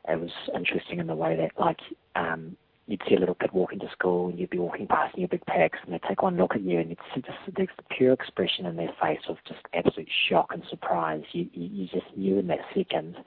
[0.09, 1.79] it was interesting in the way that like
[2.15, 2.55] um
[2.87, 5.27] you'd see a little kid walking to school and you'd be walking past in your
[5.27, 7.37] big packs and they'd take one look at you and you'd see just
[7.75, 11.23] the pure expression in their face of just absolute shock and surprise.
[11.33, 13.17] You, you, you just knew in that second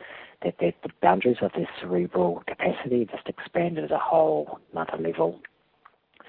[0.42, 5.40] that, that the boundaries of their cerebral capacity just expanded at a whole another level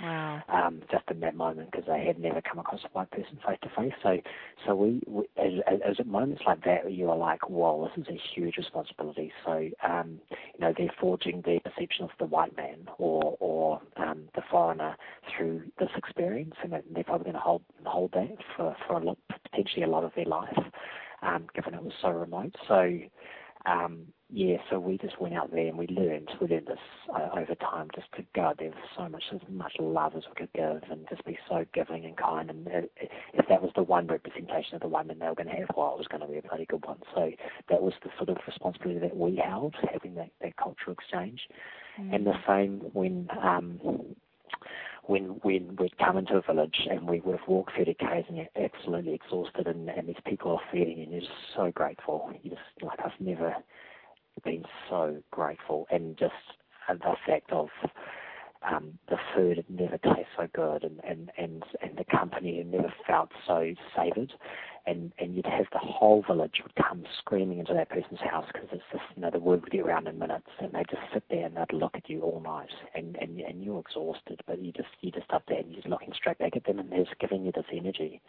[0.02, 0.44] Wow.
[0.50, 3.58] Um, just in that moment because they had never come across a white person face
[3.64, 3.94] to face.
[4.04, 4.18] So,
[4.66, 5.54] so we, we as,
[5.86, 9.70] as, at moments like that, you are like, "Whoa, this is a huge responsibility." So,
[9.88, 14.42] um, you know, they're forging their perception of the white man or or um, the
[14.50, 14.96] foreigner
[15.36, 19.18] through this experience, and they're probably going to hold hold that for for a lot,
[19.52, 20.58] potentially a lot of their life,
[21.22, 22.56] um, given it was so remote.
[22.68, 23.00] So
[23.66, 26.78] um, yeah, so we just went out there and we learned, we learned this
[27.14, 30.24] uh, over time just to go out there with so much, as much love as
[30.30, 32.50] we could give and just be so giving and kind.
[32.50, 32.68] And
[33.34, 35.94] if that was the one representation of the women they were going to have, well,
[35.94, 37.00] it was going to be a bloody good one.
[37.14, 37.30] So
[37.70, 41.42] that was the sort of responsibility that we held, having that, that cultural exchange.
[42.00, 42.16] Mm.
[42.16, 43.80] And the same when, um,
[45.04, 48.38] when when we'd come into a village and we would have walked 30 k's and
[48.38, 52.32] you're absolutely exhausted and, and these people are feeding and you're just so grateful.
[52.44, 53.56] You just like I've never
[54.44, 56.34] been so grateful and just
[56.90, 57.70] the fact of
[58.70, 62.72] um, the food had never tasted so good and, and, and, and the company had
[62.72, 64.34] never felt so savoured.
[64.88, 68.68] And and you'd have the whole village would come screaming into that person's house because
[68.72, 71.24] it's just you know the word would get around in minutes and they'd just sit
[71.30, 74.72] there and they'd look at you all night and and and you're exhausted but you
[74.72, 77.20] just you just up there and you're looking straight back at them and they're just
[77.20, 78.22] giving you this energy.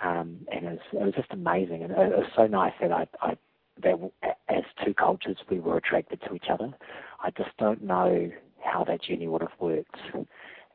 [0.00, 3.08] Um and it was it was just amazing and it was so nice that I
[3.20, 3.36] I
[4.48, 6.72] as two cultures we were attracted to each other
[7.22, 8.30] I just don't know
[8.62, 9.96] how that journey would have worked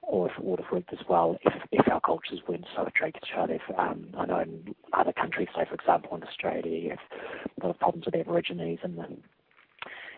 [0.10, 3.22] or if it would have worked as well if, if our cultures weren't so attracted
[3.22, 3.54] to each other.
[3.54, 7.00] If, um, I know in other countries, say for example in Australia, you have
[7.62, 9.06] a lot of problems with Aborigines and the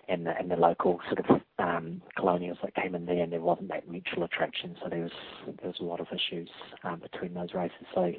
[0.10, 3.40] and the, and the local sort of um, colonials that came in there, and there
[3.40, 5.12] wasn't that mutual attraction, so there was
[5.46, 6.50] there was a lot of issues
[6.84, 7.86] um, between those races.
[7.94, 8.12] So,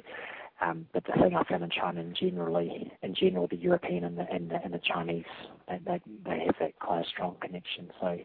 [0.63, 4.17] um, but the thing I found in China, and generally, in general, the European and
[4.17, 5.25] the Chinese,
[5.67, 7.91] they, they have that quite a strong connection.
[7.99, 8.17] So,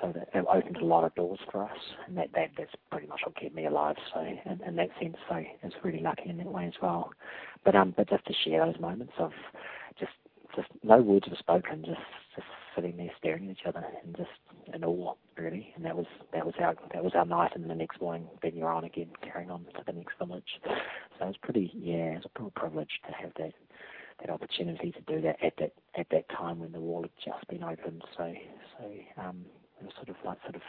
[0.00, 3.06] so that it opened a lot of doors for us, and that, that that's pretty
[3.06, 3.96] much what kept me alive.
[4.14, 7.10] So in, in that sense, so it's really lucky in that way as well.
[7.64, 9.32] But um, but just to share those moments of
[9.98, 10.12] just
[10.54, 12.00] just no words were spoken, just
[12.36, 14.30] just sitting there staring at each other and just
[14.72, 15.72] in awe really.
[15.76, 18.52] And that was that was our that was our night, and the next morning then
[18.54, 20.60] you're on again, carrying on to the next village.
[20.64, 23.52] So it was pretty yeah, it was a real privilege to have that
[24.20, 27.46] that opportunity to do that at that at that time when the wall had just
[27.48, 28.02] been opened.
[28.16, 28.32] So
[28.78, 28.84] so
[29.22, 29.44] um,
[29.80, 30.62] we were sort of like sort of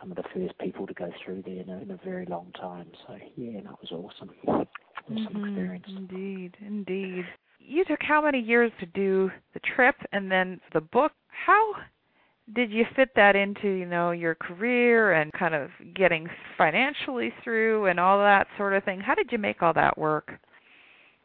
[0.00, 2.52] some of the first people to go through there in a, in a very long
[2.58, 2.86] time.
[3.06, 4.30] So yeah, that was awesome.
[4.46, 4.66] Awesome
[5.10, 5.44] mm-hmm.
[5.44, 5.86] experience.
[5.88, 7.24] Indeed, indeed.
[7.70, 11.12] You took how many years to do the trip and then the book?
[11.28, 11.74] How
[12.52, 17.86] did you fit that into you know your career and kind of getting financially through
[17.86, 18.98] and all that sort of thing?
[18.98, 20.32] How did you make all that work?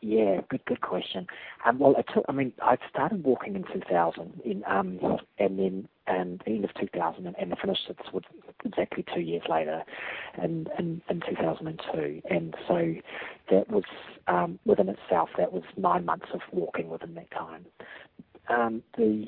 [0.02, 1.26] Yeah, good good question.
[1.66, 5.00] Um, well, it took, I mean, I started walking in 2000, in, um,
[5.39, 8.24] and then and the end of 2000, and, and finished it with
[8.64, 9.82] exactly two years later,
[10.36, 12.22] and in, in 2002.
[12.30, 12.93] And so,
[13.50, 13.84] that was
[14.28, 17.66] um, within itself that was nine months of walking within that time.
[18.50, 19.28] Um, the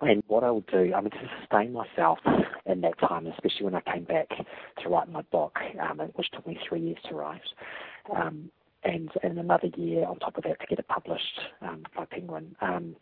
[0.00, 2.18] and what I would do, I mean, to sustain myself
[2.66, 4.28] in that time, especially when I came back
[4.82, 7.40] to write my book, um, which took me three years to write,
[8.14, 8.50] um,
[8.84, 12.54] and, and another year on top of that to get it published um, by Penguin.
[12.60, 12.96] Um,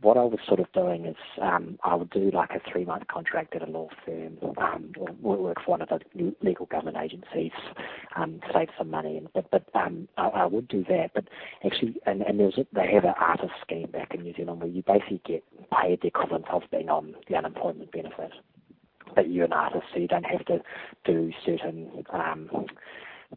[0.00, 3.08] what I was sort of doing is um, I would do like a three month
[3.08, 7.50] contract at a law firm um, or work for one of the legal government agencies,
[8.14, 9.16] um, save some money.
[9.16, 11.10] And, but but um, I, I would do that.
[11.14, 11.24] But
[11.64, 14.70] actually, and, and there's a, they have an artist scheme back in New Zealand where
[14.70, 18.30] you basically get paid the equivalent of being on the unemployment benefit.
[19.16, 20.60] But you're an artist, so you don't have to
[21.04, 22.50] do certain um,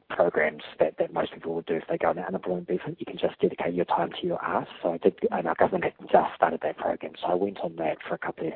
[0.10, 2.96] programs that, that most people would do if they go on the unemployment benefit.
[3.00, 4.68] You can just dedicate your time to your art.
[4.82, 7.76] So I did, and our government had just started that program, so I went on
[7.78, 8.54] that for a couple of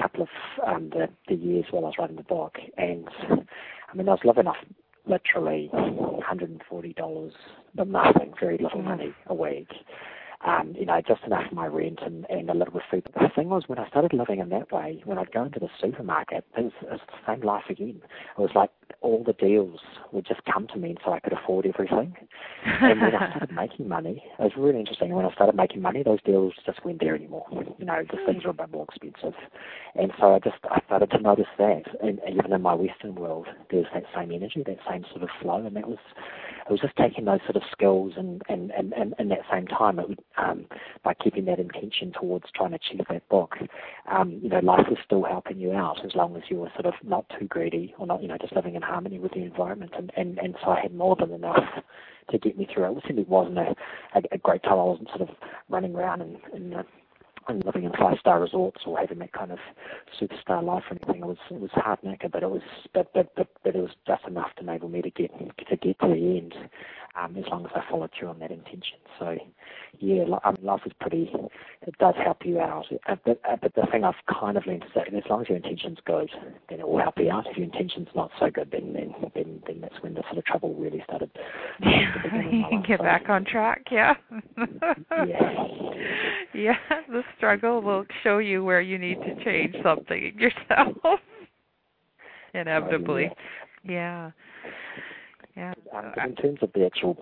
[0.00, 0.28] couple of
[0.66, 4.20] um, the, the years while I was writing the book, and I mean I was
[4.24, 4.56] living off
[5.06, 7.32] literally $140,
[7.74, 9.68] but nothing, very little money a week
[10.46, 13.10] um, you know, just enough for my rent and, and a little bit of food.
[13.12, 15.58] But the thing was, when I started living in that way, when I'd go into
[15.58, 18.00] the supermarket, it was, it was the same life again.
[18.36, 19.80] It was like all the deals
[20.12, 22.14] would just come to me, and so I could afford everything.
[22.64, 25.14] and when I started making money, it was really interesting.
[25.14, 27.46] When I started making money, those deals just weren't there anymore.
[27.78, 29.38] You know, the things were a bit more expensive,
[29.94, 31.82] and so I just I started to notice that.
[32.02, 35.64] And even in my Western world, there's that same energy, that same sort of flow,
[35.64, 35.98] and that was
[36.66, 39.66] it was just taking those sort of skills and and and, and in that same
[39.66, 40.66] time, it would um,
[41.02, 43.56] by keeping that intention towards trying to achieve that book,
[44.10, 46.86] um, you know, life was still helping you out as long as you were sort
[46.86, 49.92] of not too greedy or not, you know, just living in harmony with the environment.
[49.96, 51.64] And, and, and so I had more than enough
[52.30, 53.04] to get me through it.
[53.18, 53.74] It wasn't a,
[54.14, 54.78] a, a great time.
[54.78, 55.28] I wasn't sort of
[55.68, 56.82] running around and, and uh,
[57.54, 59.58] living in five star resorts or having that kind of
[60.20, 61.22] superstar life or anything.
[61.22, 62.62] It was it was hard knacker, but it was
[62.94, 65.98] but but but, but it was just enough to enable me to get to get
[66.00, 66.54] to the end
[67.18, 68.98] um, as long as I followed through on that intention.
[69.18, 69.36] So,
[69.98, 71.30] yeah, I mean, life is pretty,
[71.86, 72.86] it does help you out.
[73.08, 75.48] Uh, but, uh, but the thing I've kind of learned is that as long as
[75.48, 76.30] your intention's good,
[76.68, 77.46] then it will help you out.
[77.46, 80.44] If your intention's not so good, then then then, then that's when the sort of
[80.44, 81.30] trouble really started.
[81.80, 84.14] you can get so, back on track, yeah.
[85.26, 85.64] yeah.
[86.58, 86.76] Yeah,
[87.08, 90.96] the struggle will show you where you need to change something yourself.
[92.54, 93.26] Inevitably.
[93.26, 93.34] Uh,
[93.84, 94.30] yeah.
[95.56, 95.74] yeah.
[95.94, 97.16] Um, in terms of the actual,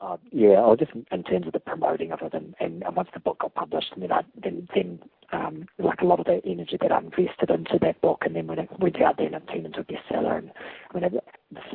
[0.00, 3.20] uh, yeah, or just in terms of the promoting of it, and, and once the
[3.20, 4.98] book got published, and then I, then then
[5.32, 8.48] um, like a lot of the energy that I invested into that book, and then
[8.48, 10.50] when it went out there and it turned into a bestseller, and
[10.90, 11.24] I mean it,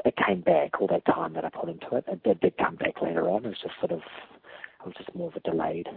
[0.03, 2.03] it came back all that time that I put into it.
[2.07, 3.45] It did, did come back later on.
[3.45, 5.87] It was just sort of, it was just more of a delayed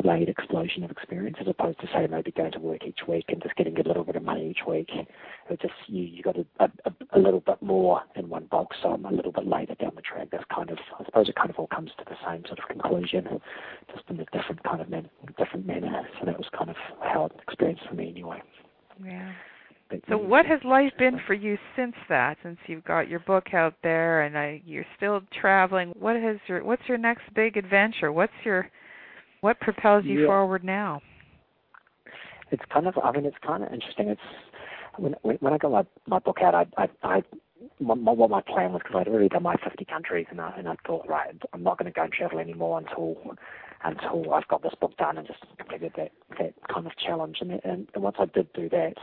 [0.00, 3.42] delayed explosion of experience as opposed to say maybe going to work each week and
[3.42, 4.88] just getting a little bit of money each week.
[5.50, 8.90] It just you you got a, a, a little bit more in one box, so
[8.90, 10.28] I'm a little bit later down the track.
[10.32, 12.68] That's kind of I suppose it kind of all comes to the same sort of
[12.68, 13.40] conclusion,
[13.94, 16.02] just in a different kind of man, different manner.
[16.18, 18.42] So that was kind of how it experienced for me anyway.
[19.04, 19.32] Yeah.
[20.08, 22.36] so what has life been for you since that?
[22.42, 26.64] Since you've got your book out there and I, you're still traveling, what has your
[26.64, 28.12] what's your next big adventure?
[28.12, 28.68] What's your
[29.44, 30.26] what propels you yeah.
[30.26, 31.02] forward now?
[32.50, 34.08] It's kind of, I mean, it's kind of interesting.
[34.08, 34.20] It's
[34.96, 37.22] when when I got my my book out, I I, I
[37.78, 40.66] my, what my plan was because I'd already done my 50 countries, and I and
[40.66, 43.16] I thought, right, I'm not going to go and travel anymore until
[43.84, 47.38] until I've got this book done and just completed that that kind of challenge.
[47.42, 48.94] And and, and once I did do that,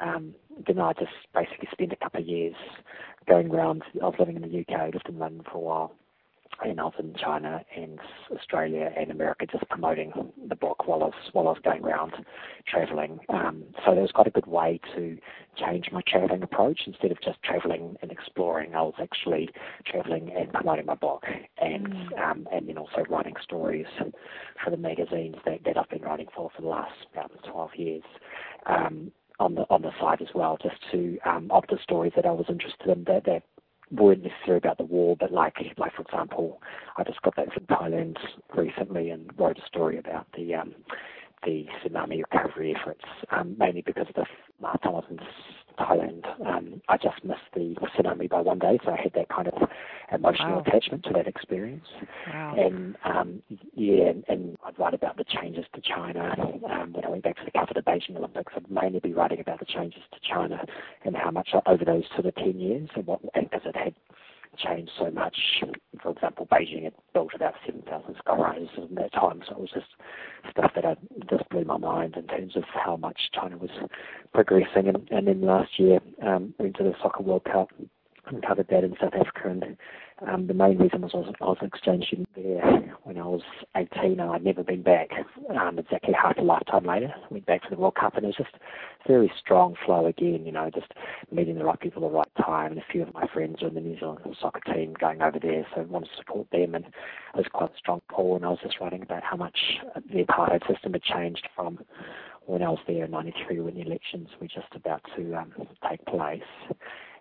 [0.00, 0.34] um,
[0.66, 2.56] then I just basically spent a couple of years
[3.26, 3.84] going around.
[3.94, 5.94] I was living in the UK, lived in London for a while,
[6.64, 7.98] and I was in China and
[8.30, 10.12] Australia and America just promoting
[10.48, 12.12] the book while I was while I was going around
[12.66, 13.18] traveling.
[13.28, 15.18] Um, so there was quite a good way to
[15.56, 16.82] change my traveling approach.
[16.86, 19.50] Instead of just traveling and exploring, I was actually
[19.86, 21.24] traveling and promoting my book,
[21.58, 22.30] and mm.
[22.30, 23.86] um, and then also writing stories
[24.62, 28.02] for the magazines that, that I've been writing for for the last about 12 years.
[28.66, 32.26] Um, on the on the side as well, just to um, of the stories that
[32.26, 33.42] I was interested in that, that
[33.92, 36.60] weren't necessarily about the war, but like, like for example,
[36.96, 38.16] I just got back from Thailand
[38.56, 40.74] recently and wrote a story about the um,
[41.44, 44.24] the tsunami recovery efforts, um, mainly because of the
[44.60, 45.18] last time I was in
[45.78, 49.48] Thailand, um, I just missed the tsunami by one day, so I had that kind
[49.48, 49.68] of
[50.12, 50.64] emotional wow.
[50.66, 51.86] attachment to that experience.
[52.32, 52.54] Wow.
[52.58, 53.42] And um,
[53.74, 56.34] yeah, and, and, I'd write about the changes to China.
[56.70, 59.12] Um, when I went back to the cover of the Beijing Olympics, I'd mainly be
[59.12, 60.64] writing about the changes to China
[61.04, 63.94] and how much over those sort of ten years, and what as it had
[64.58, 65.36] changed so much.
[66.02, 69.86] For example, Beijing had built about 7,000 skyrises in that time, so it was just
[70.50, 70.96] stuff that I,
[71.30, 73.70] just blew my mind in terms of how much China was
[74.32, 74.88] progressing.
[74.88, 77.70] And, and then last year, um, went to the Soccer World Cup
[78.26, 79.48] and covered that in South Africa.
[79.48, 79.76] And
[80.26, 82.60] um, the main reason was I was, I an exchange there
[83.02, 83.42] when I was
[83.76, 85.10] 18 and I'd never been back.
[85.58, 88.36] Um, exactly half a lifetime later, went back to the World Cup and it was
[88.36, 88.54] just
[89.06, 90.92] very strong flow again, you know, just
[91.32, 92.72] meeting the right people at the right time.
[92.72, 95.38] And a few of my friends were in the New Zealand soccer team going over
[95.40, 96.74] there, so I wanted to support them.
[96.74, 96.92] And it
[97.36, 98.36] was quite a strong pull.
[98.36, 99.58] And I was just writing about how much
[100.12, 101.80] the apartheid system had changed from
[102.46, 105.52] when I was there in 93 when the elections were just about to um,
[105.88, 106.42] take place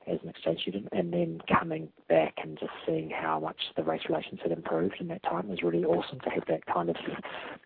[0.08, 4.02] as an exchange student, and then coming back and just seeing how much the race
[4.10, 6.96] relations had improved in that time was really awesome to have that kind of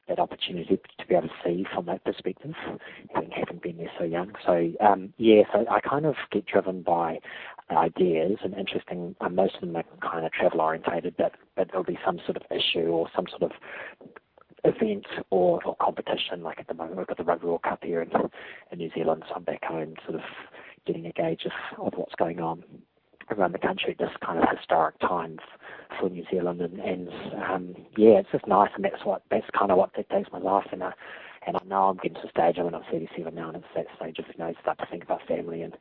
[0.08, 2.54] that opportunity to be able to see from that perspective,
[3.14, 4.34] having having been there so young.
[4.46, 7.20] So um, yeah, so I kind of get driven by
[7.72, 9.16] ideas and interesting.
[9.22, 12.38] Uh, most of them are kind of travel orientated, but but there'll be some sort
[12.38, 13.52] of issue or some sort of
[14.66, 16.44] event or, or competition.
[16.44, 18.12] Like at the moment, we've got the Rugby World Cup here in,
[18.72, 20.22] in New Zealand, so I'm back home, sort of
[20.86, 21.46] getting a gauge
[21.78, 22.64] of, what's going on
[23.32, 25.40] around the country, at this kind of historic times
[26.00, 27.10] for New Zealand, and, and
[27.50, 30.68] um, yeah, it's just nice, and that's what that's kind of what dictates my life,
[30.72, 30.92] and uh,
[31.48, 32.56] and I know I'm getting to a stage.
[32.60, 35.04] I mean, I'm 37 now, and it's that stage of you know start to think
[35.04, 35.78] about family and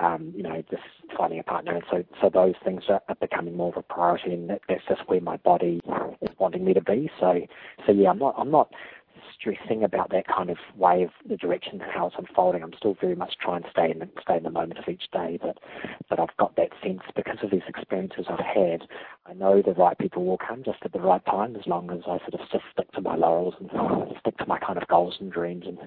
[0.00, 0.82] um, you know just
[1.16, 4.32] finding a partner, and so so those things are, are becoming more of a priority,
[4.32, 5.80] and that, that's just where my body
[6.20, 7.10] is wanting me to be.
[7.20, 7.40] So
[7.86, 8.72] so yeah, I'm not I'm not
[9.42, 12.62] stressing about that kind of way of the direction and how it's unfolding.
[12.62, 15.10] I'm still very much trying to stay in the, stay in the moment of each
[15.12, 15.58] day, but
[16.08, 18.82] but I've got that sense because of these experiences I've had.
[19.26, 22.00] I know the right people will come just at the right time, as long as
[22.04, 23.70] I sort of just stick to my laurels and
[24.20, 25.78] stick to my kind of goals and dreams, and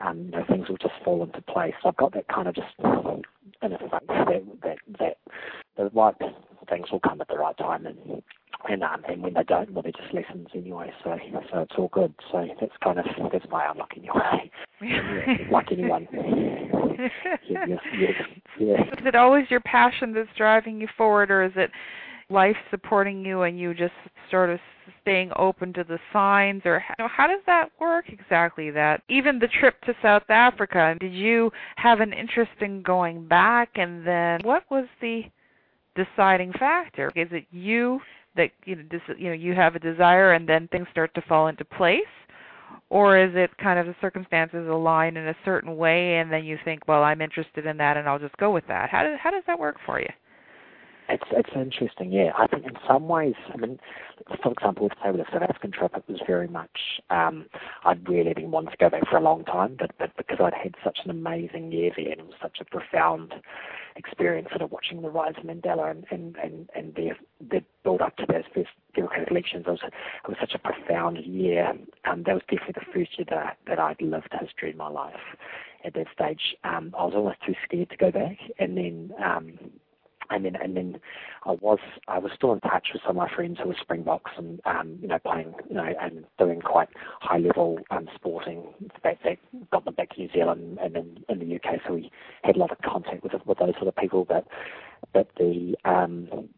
[0.00, 1.74] um, you know things will just fall into place.
[1.82, 5.18] So I've got that kind of just in a faith that that that
[5.76, 6.14] the right
[6.68, 8.22] things will come at the right time and
[8.68, 10.90] and um, and when they don't, well, they're just lessons anyway.
[11.04, 11.16] So
[11.52, 12.14] so it's all good.
[12.32, 14.50] So that's kind of that's my outlook anyway.
[14.82, 16.08] yeah, like anyone.
[17.48, 18.14] yes, yes,
[18.58, 18.80] yes.
[18.98, 21.70] Is it always your passion that's driving you forward, or is it
[22.30, 23.94] life supporting you and you just
[24.30, 24.58] sort of
[25.00, 29.48] staying open to the signs or how, how does that work exactly that even the
[29.60, 34.64] trip to South Africa did you have an interest in going back and then what
[34.70, 35.22] was the
[35.94, 37.98] deciding factor is it you
[38.38, 41.22] that you know, dis, you know you have a desire and then things start to
[41.28, 42.00] fall into place?
[42.90, 46.58] Or is it kind of the circumstances align in a certain way and then you
[46.64, 48.88] think well i'm interested in that and i'll just go with that.
[48.88, 50.08] How does how does that work for you
[51.08, 53.78] it's it's interesting yeah i think in some ways i mean
[54.42, 57.46] for example with say with the south african trip it was very much um
[57.84, 60.54] i'd really been wanting to go back for a long time but but because i'd
[60.54, 63.34] had such an amazing year there and it was such a profound
[63.98, 67.10] experience sort of watching the rise of Mandela and, and, and, and the,
[67.50, 69.64] the build up to those first democratic elections.
[69.66, 71.72] It was, it was such a profound year.
[72.10, 75.14] Um, that was definitely the first year that, that I'd lived history in my life.
[75.84, 78.38] At that stage, um, I was almost too scared to go back.
[78.58, 79.58] And then um,
[80.30, 81.00] and then and then
[81.44, 84.32] I was I was still in touch with some of my friends who were Springboks
[84.36, 86.88] and um, you know playing you know and doing quite
[87.20, 88.62] high level um, sporting.
[89.02, 89.38] That, that
[89.70, 92.10] got them back to New Zealand and then in the UK, so we
[92.42, 94.24] had a lot of contact with with those sort of people.
[94.24, 94.46] But
[95.12, 96.48] but the um,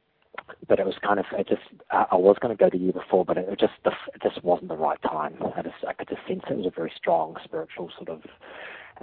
[0.69, 2.93] but it was kind of it just uh, I was going to go the year
[2.93, 5.35] before, but it, it just it just wasn't the right time.
[5.57, 8.23] I just I could just sense it was a very strong spiritual sort of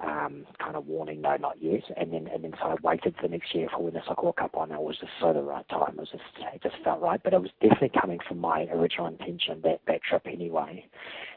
[0.04, 1.84] um, kind of warning, no, not yet.
[1.96, 4.38] And then and then so I waited for next year for when the Soccer World
[4.38, 4.72] Cup on.
[4.72, 5.94] It was just so the right time.
[5.94, 6.24] It was just
[6.54, 7.22] it just felt right.
[7.24, 10.86] But it was definitely coming from my original intention that that trip anyway.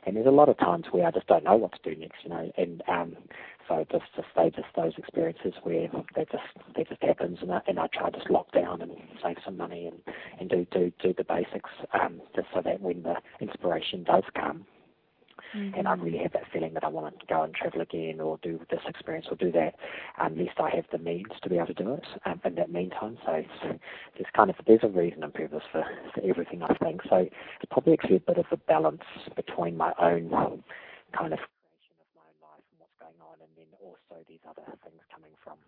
[0.06, 2.24] And there's a lot of times where I just don't know what to do next,
[2.24, 2.50] you know.
[2.56, 3.16] And um,
[3.68, 6.44] so just just they just those experiences where that just
[6.76, 8.92] that just happens, and I, and I try to just lock down and
[9.22, 13.02] save some money and and do do do the basics um, just so that when
[13.02, 14.66] the inspiration does come
[15.55, 15.78] mm-hmm.
[15.78, 18.38] and I really have that feeling that I want to go and travel again or
[18.42, 19.74] do this experience or do that,
[20.20, 22.70] um, least I have the means to be able to do it um, in that
[22.72, 23.18] meantime.
[23.24, 23.42] So
[24.14, 25.84] there's kind of there's a reason and purpose for,
[26.14, 27.03] for everything I think.
[27.09, 29.03] So it's probably actually a bit of a balance
[29.36, 30.30] between my own
[31.16, 34.42] kind of creation of my own life and what's going on, and then also these
[34.48, 35.59] other things coming from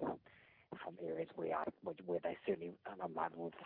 [0.97, 1.65] from areas where I
[2.07, 3.11] where they certainly, um,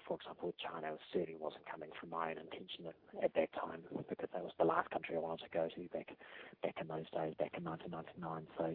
[0.06, 3.80] for example, with China, certainly wasn't coming from my own intention at, at that time
[4.08, 6.16] because that was the last country I wanted to go to back
[6.62, 8.46] back in those days, back in 1999.
[8.58, 8.74] So,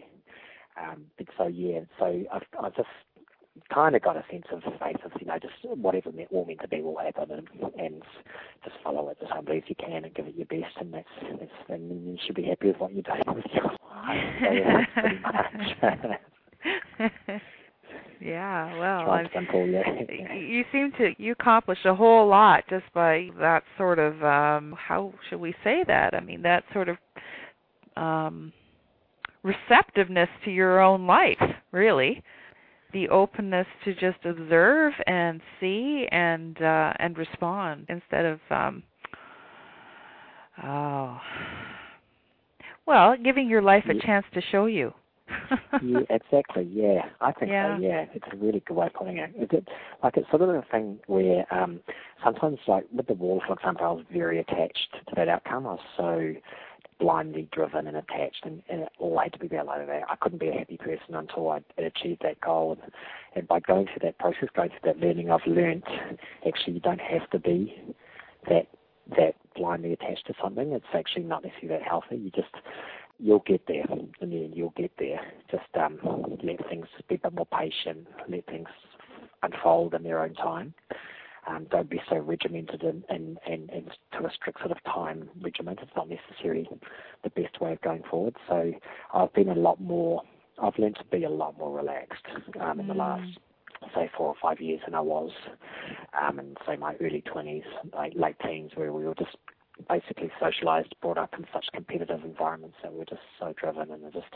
[0.81, 1.05] um,
[1.37, 2.87] so yeah, so I've I just
[3.73, 6.61] kind of got a sense of faith of you know just whatever meant, all meant
[6.61, 7.47] to be will happen and,
[7.77, 8.03] and
[8.63, 11.09] just follow it as humbly as you can and give it your best and that's,
[11.39, 13.77] that's and you should be happy with what you're doing with your life.
[14.41, 15.45] So, yeah, pretty much.
[18.21, 18.77] Yeah,
[20.37, 25.13] you seem to you accomplish a whole lot just by that sort of um how
[25.29, 26.13] should we say that?
[26.13, 26.97] I mean, that sort of
[27.97, 28.53] um
[29.43, 31.41] receptiveness to your own life,
[31.71, 32.21] really.
[32.93, 38.83] the openness to just observe and see and uh and respond instead of um
[40.63, 41.19] oh
[42.85, 44.93] well giving your life a chance to show you
[45.84, 46.67] yeah, exactly.
[46.71, 47.77] Yeah, I think yeah.
[47.77, 47.82] so.
[47.82, 49.32] Yeah, it's a really good way of putting it.
[49.36, 49.67] it
[50.03, 51.79] like it's sort of a thing where um,
[52.23, 55.67] sometimes, like with the wall, for example, I was very attached to that outcome.
[55.67, 56.34] I was so
[56.99, 60.03] blindly driven and attached, and, and it all had to be about like that.
[60.07, 62.77] I couldn't be a happy person until I had achieved that goal.
[62.82, 62.91] And,
[63.36, 65.84] and by going through that process, going through that learning, I've learned
[66.47, 67.75] actually you don't have to be
[68.47, 68.67] that
[69.17, 70.71] that blindly attached to something.
[70.71, 72.17] It's actually not necessarily that healthy.
[72.17, 72.53] You just
[73.22, 73.86] you'll get there.
[74.22, 75.22] In the end, you'll get there.
[75.49, 75.99] Just um,
[76.43, 78.07] let things be a bit more patient.
[78.28, 78.67] Let things
[79.43, 80.74] unfold in their own time.
[81.47, 85.28] Um, don't be so regimented and, and, and, and to a strict sort of time
[85.41, 85.80] regiment.
[85.82, 86.69] It's not necessarily
[87.24, 88.36] the best way of going forward.
[88.47, 88.72] So
[89.13, 90.22] I've been a lot more.
[90.61, 92.26] I've learned to be a lot more relaxed
[92.59, 92.97] um, in the mm.
[92.97, 93.39] last
[93.95, 95.32] say four or five years than I was
[96.22, 97.63] um, in say my early twenties,
[97.97, 99.36] late late teens, where we were just
[99.89, 104.28] basically socialized, brought up in such competitive environments that we're just so driven and just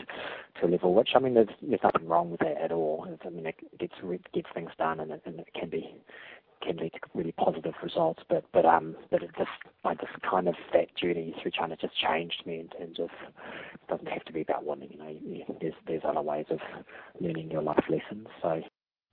[0.60, 3.06] to a level which I mean there's there's nothing wrong with that at all.
[3.08, 3.94] It's, I mean it gets
[4.32, 5.94] gets things done and it, and it can be
[6.62, 8.22] can lead to really positive results.
[8.28, 9.50] But but um but it just
[9.84, 13.10] like this kind of that journey through China just changed me in terms of
[13.74, 14.90] it doesn't have to be about winning.
[14.92, 14.98] You
[15.40, 16.58] know, there's there's other ways of
[17.20, 18.26] learning your life lessons.
[18.42, 18.62] So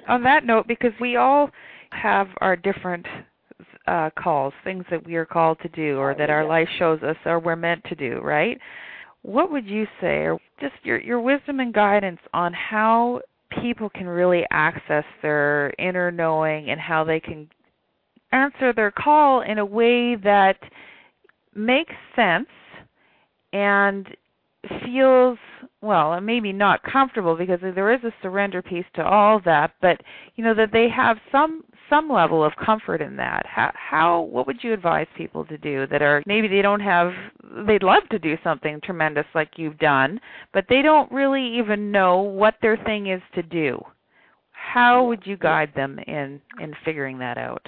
[0.08, 1.50] on that note, because we all
[1.92, 3.06] have our different
[3.88, 7.18] uh, calls, things that we are called to do or that our life shows us
[7.26, 8.58] or we're meant to do, right?
[9.22, 13.22] What would you say, or just your, your wisdom and guidance on how
[13.62, 17.48] people can really access their inner knowing and how they can
[18.32, 20.58] answer their call in a way that
[21.56, 22.48] makes sense
[23.54, 24.08] and
[24.84, 25.38] feels
[25.82, 30.02] well maybe not comfortable because there is a surrender piece to all that but
[30.36, 31.64] you know that they have some
[31.94, 33.46] some level of comfort in that.
[33.46, 37.12] How, how what would you advise people to do that are maybe they don't have
[37.68, 40.20] they'd love to do something tremendous like you've done,
[40.54, 43.80] but they don't really even know what their thing is to do.
[44.52, 47.66] How would you guide them in in figuring that out?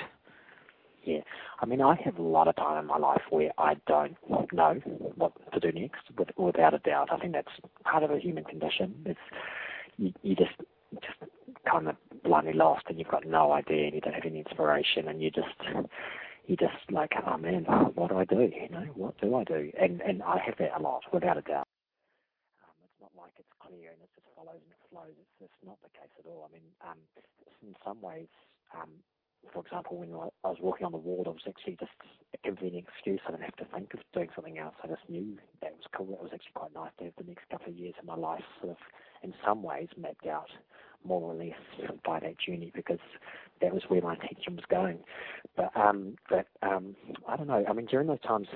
[1.03, 1.19] Yeah,
[1.61, 4.17] I mean, I have a lot of time in my life where I don't
[4.51, 4.73] know
[5.15, 6.01] what to do next,
[6.36, 7.09] without a doubt.
[7.11, 7.47] I think that's
[7.84, 8.95] part of a human condition.
[9.05, 9.19] It's
[9.97, 10.55] you, you just
[11.02, 11.32] just
[11.70, 15.08] kind of blindly lost and you've got no idea and you don't have any inspiration
[15.08, 15.56] and you just
[16.48, 17.66] you just like, oh man,
[17.96, 18.50] what do I do?
[18.54, 19.72] You know, what do I do?
[19.80, 21.68] And and I have that a lot, without a doubt.
[22.62, 25.16] Um, it's not like it's clear and it just follows and it flows.
[25.18, 26.48] It's just not the case at all.
[26.48, 27.00] I mean, um,
[27.66, 28.30] in some ways,
[28.78, 28.89] um,
[29.54, 31.93] for example, when I was walking on the wall, it was actually just
[32.34, 33.22] a convenient excuse.
[33.28, 34.76] I didn't have to think of doing something else.
[34.84, 36.14] I just knew that was cool.
[36.14, 38.43] It was actually quite nice to have the next couple of years of my life
[38.62, 38.78] sort of,
[39.24, 40.50] in some ways, mapped out
[41.06, 42.99] more or less by that journey because
[43.62, 44.99] that was where my attention was going.
[45.56, 46.95] But um, but um,
[47.28, 47.64] I don't know.
[47.68, 48.47] I mean, during those times,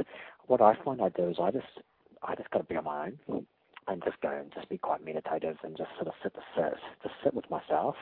[0.48, 1.68] what I find I do is I just
[2.24, 3.46] I just got to be on my own
[3.88, 6.74] and just go and just be quite meditative and just sort of sit the sit,
[7.04, 7.96] just sit with myself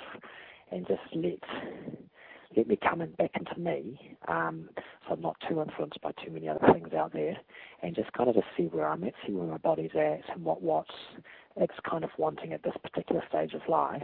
[0.71, 1.39] and just let
[2.55, 4.69] let me come in back into me, um,
[5.05, 7.37] so I'm not too influenced by too many other things out there,
[7.83, 10.43] and just kind of just see where I'm at, see where my body's at, and
[10.43, 10.89] what what's
[11.59, 14.01] it's kind of wanting at this particular stage of life,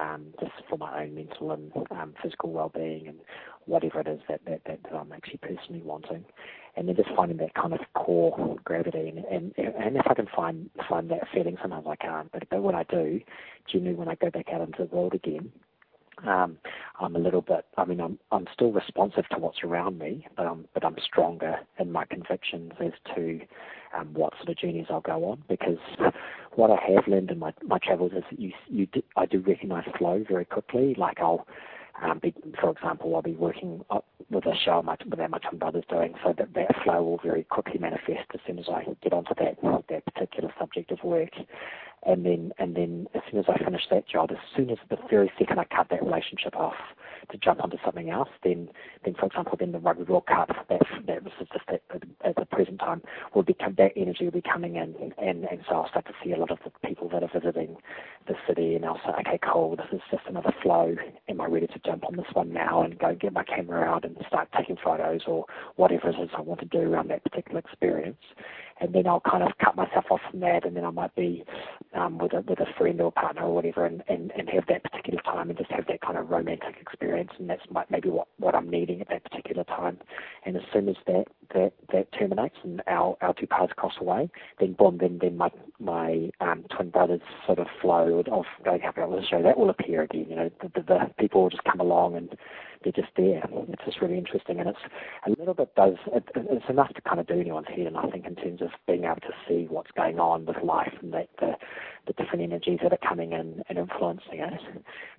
[0.00, 3.18] um, just for my own mental and um, physical well-being and
[3.66, 6.24] whatever it is that, that, that, that I'm actually personally wanting,
[6.76, 10.28] and then just finding that kind of core gravity, and and, and if I can
[10.34, 13.20] find find that feeling, sometimes I can't, but but when I do,
[13.70, 15.50] generally when I go back out into the world again
[16.26, 16.58] um,
[17.00, 17.64] I'm a little bit.
[17.76, 21.56] I mean, I'm I'm still responsive to what's around me, but I'm but I'm stronger
[21.78, 23.40] in my convictions as to
[23.96, 25.42] um, what sort of journeys I'll go on.
[25.48, 25.78] Because
[26.58, 29.38] what I have learned in my my travels is that you you do, I do
[29.38, 30.96] recognise flow very quickly.
[30.98, 31.46] Like I'll
[32.02, 33.84] um, be, for example, I'll be working
[34.30, 37.44] with a show my, that my twin brother's doing, so that that flow will very
[37.44, 41.30] quickly manifest as soon as I get onto that that particular subject of work
[42.04, 44.96] and then and then as soon as I finish that job, as soon as the
[45.10, 46.74] very second I cut that relationship off
[47.30, 48.68] to jump onto something else, then
[49.04, 51.82] then for example, then the Rugby World Cup that that was just at,
[52.24, 53.02] at the present time
[53.34, 56.32] will become that energy will be coming in, and and so I'll start to see
[56.32, 57.76] a lot of the people that are visiting
[58.26, 60.94] the city, and I'll say, okay, cool, this is just another flow.
[61.28, 64.04] Am I ready to jump on this one now and go get my camera out
[64.04, 65.46] and start taking photos or
[65.76, 68.16] whatever it is I want to do around that particular experience?
[68.80, 71.44] And then I'll kind of cut myself off from that, and then I might be
[71.94, 74.82] um, with a with a friend or partner or whatever, and, and and have that
[74.84, 78.28] particular time and just have that kind of romantic experience, and that's might, maybe what
[78.38, 79.98] what I'm needing at that particular time.
[80.44, 81.24] And as soon as that
[81.54, 84.30] that that terminates and our our two paths cross away,
[84.60, 89.00] then boom, then then my my um, twin brothers sort of flow of going happy
[89.00, 90.26] hour show that will appear again.
[90.28, 92.36] You know, the, the, the people will just come along and
[92.82, 93.42] they're just there.
[93.68, 94.78] It's just really interesting, and it's
[95.26, 98.08] a little bit does it, it's enough to kind of do anyone's head, and I
[98.10, 101.28] think in terms of being able to see what's going on with life and that
[101.40, 101.54] the
[102.06, 104.60] the different energies that are coming in and influencing it.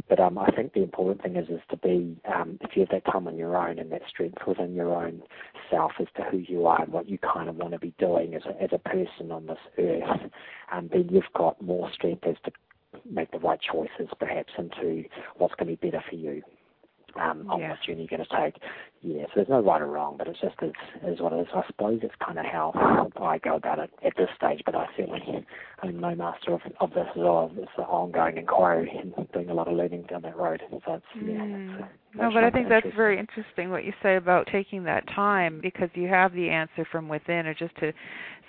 [0.07, 2.89] But um, I think the important thing is is to be um, if you have
[2.89, 5.21] that time on your own and that strength within your own
[5.69, 8.33] self as to who you are and what you kind of want to be doing
[8.33, 10.31] as a, as a person on this earth,
[10.71, 12.51] um, then you've got more strength as to
[13.09, 15.03] make the right choices perhaps into
[15.37, 16.41] what's going to be better for you
[17.15, 17.69] um, on yeah.
[17.69, 18.61] what journey you're going to take.
[19.01, 21.47] Yeah, so there's no right or wrong, but it's just it's, it's what it is.
[21.55, 24.87] I suppose it's kind of how I go about it at this stage, but I
[24.97, 25.45] certainly
[25.83, 27.49] am no master of, of this at all.
[27.55, 30.61] It's an ongoing inquiry and doing a lot of learning down that road.
[30.69, 31.79] So it's, yeah, mm.
[31.79, 35.59] it's, no, but I think that's very interesting what you say about taking that time
[35.61, 37.93] because you have the answer from within, or just to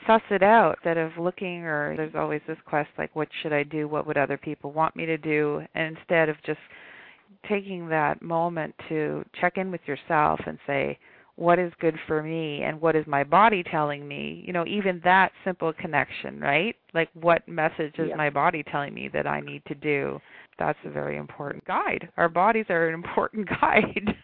[0.07, 1.65] suss it out instead of looking.
[1.65, 3.87] Or there's always this quest like, what should I do?
[3.87, 5.63] What would other people want me to do?
[5.75, 6.59] And instead of just
[7.49, 10.99] taking that moment to check in with yourself and say,
[11.37, 14.45] what is good for me and what is my body telling me?
[14.47, 16.77] You know, even that simple connection, right?
[16.93, 18.17] Like, what message is yeah.
[18.17, 20.21] my body telling me that I need to do?
[20.59, 22.11] That's a very important guide.
[22.19, 24.15] Our bodies are an important guide.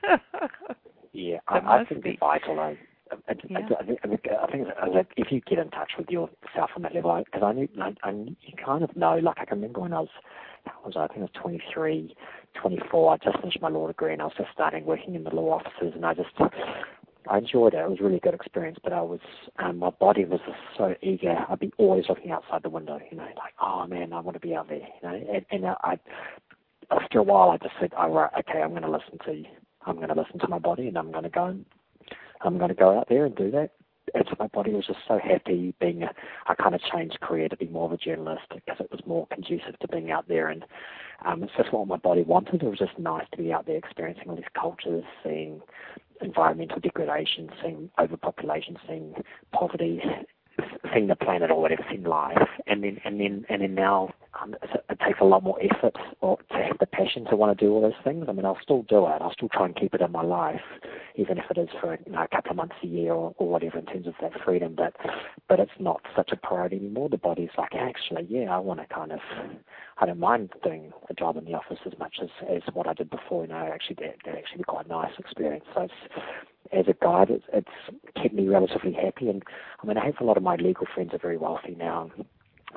[1.15, 2.19] yeah, I, I think be.
[2.21, 2.77] vital.
[3.11, 3.59] I, I, yeah.
[3.59, 6.95] I, I, think, I think like if you get in touch with yourself on that
[6.95, 9.17] level, because I, knew, I, I, you kind of know.
[9.17, 10.09] Like I can remember when I was
[10.67, 12.15] I was I think I was 23,
[12.61, 13.13] 24.
[13.13, 15.61] I just finished my law degree and I was just starting working in the law
[15.61, 16.31] offices, and I just
[17.29, 17.79] I enjoyed it.
[17.79, 19.21] It was a really good experience, but I was
[19.59, 21.37] um, my body was just so eager.
[21.49, 24.47] I'd be always looking outside the window, you know, like oh man, I want to
[24.47, 25.15] be out there, you know.
[25.15, 25.99] And, and I
[26.91, 29.43] after a while, I just said, oh right, okay, I'm going to listen to
[29.87, 31.65] I'm going to listen to my body, and I'm going to go and
[32.47, 33.71] I'm going to go out there and do that.
[34.15, 36.11] It's my body was just so happy being a,
[36.47, 39.27] I kind of changed career to be more of a journalist because it was more
[39.27, 40.49] conducive to being out there.
[40.49, 40.65] And
[41.25, 42.63] um, it's just what my body wanted.
[42.63, 45.61] It was just nice to be out there experiencing all these cultures, seeing
[46.23, 49.15] environmental degradation, seeing overpopulation, seeing
[49.53, 50.01] poverty,
[50.93, 54.11] seeing the planet or whatever, seeing life, and then and then and then now
[54.47, 54.55] um,
[54.91, 57.73] it takes a lot more effort or to have the passion to want to do
[57.73, 58.27] all those things.
[58.29, 59.21] I mean, I'll still do it.
[59.21, 60.61] I'll still try and keep it in my life,
[61.17, 63.49] even if it is for you know, a couple of months a year or, or
[63.49, 64.75] whatever in terms of that freedom.
[64.77, 64.95] But
[65.49, 67.09] but it's not such a priority anymore.
[67.09, 69.21] The body's like, actually, yeah, I want to kind of,
[69.99, 72.95] I don't mind doing a job in the office as much as as what I
[72.95, 73.43] did before.
[73.43, 75.65] You know, actually that that actually be quite a nice experience.
[75.75, 76.25] So it's
[76.73, 79.29] as a guide, it's, it's kept me relatively happy.
[79.29, 79.43] And
[79.83, 82.25] I mean, I have a lot of my legal friends are very wealthy now, and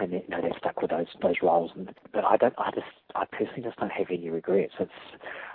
[0.03, 1.71] you know they're stuck with those those roles.
[1.75, 2.53] And but I don't.
[2.57, 4.73] I just I personally just don't have any regrets.
[4.79, 4.91] It's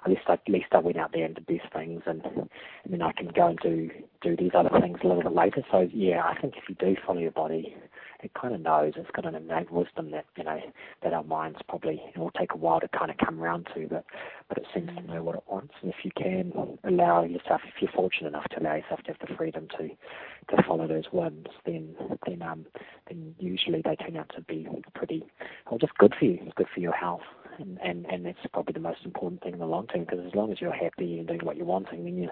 [0.05, 2.93] at least I, at least I went out there and did these things, and and
[2.93, 3.91] then I can go and do
[4.23, 5.63] do these other things a little bit later.
[5.71, 7.77] So yeah, I think if you do follow your body,
[8.25, 8.95] it kind of knows.
[8.97, 10.59] It's got an innate wisdom that you know
[11.03, 13.87] that our minds probably it will take a while to kind of come around to,
[13.89, 14.05] but
[14.49, 15.75] but it seems to know what it wants.
[15.83, 19.29] And if you can allow yourself, if you're fortunate enough to allow yourself to have
[19.29, 21.95] the freedom to to follow those winds, then
[22.27, 22.67] then um
[23.09, 25.25] then usually they turn out to be pretty
[25.71, 26.39] well just good for you.
[26.43, 27.23] It's good for your health.
[27.59, 30.35] And, and and that's probably the most important thing in the long term because as
[30.35, 32.31] long as you're happy and doing what you're wanting, then you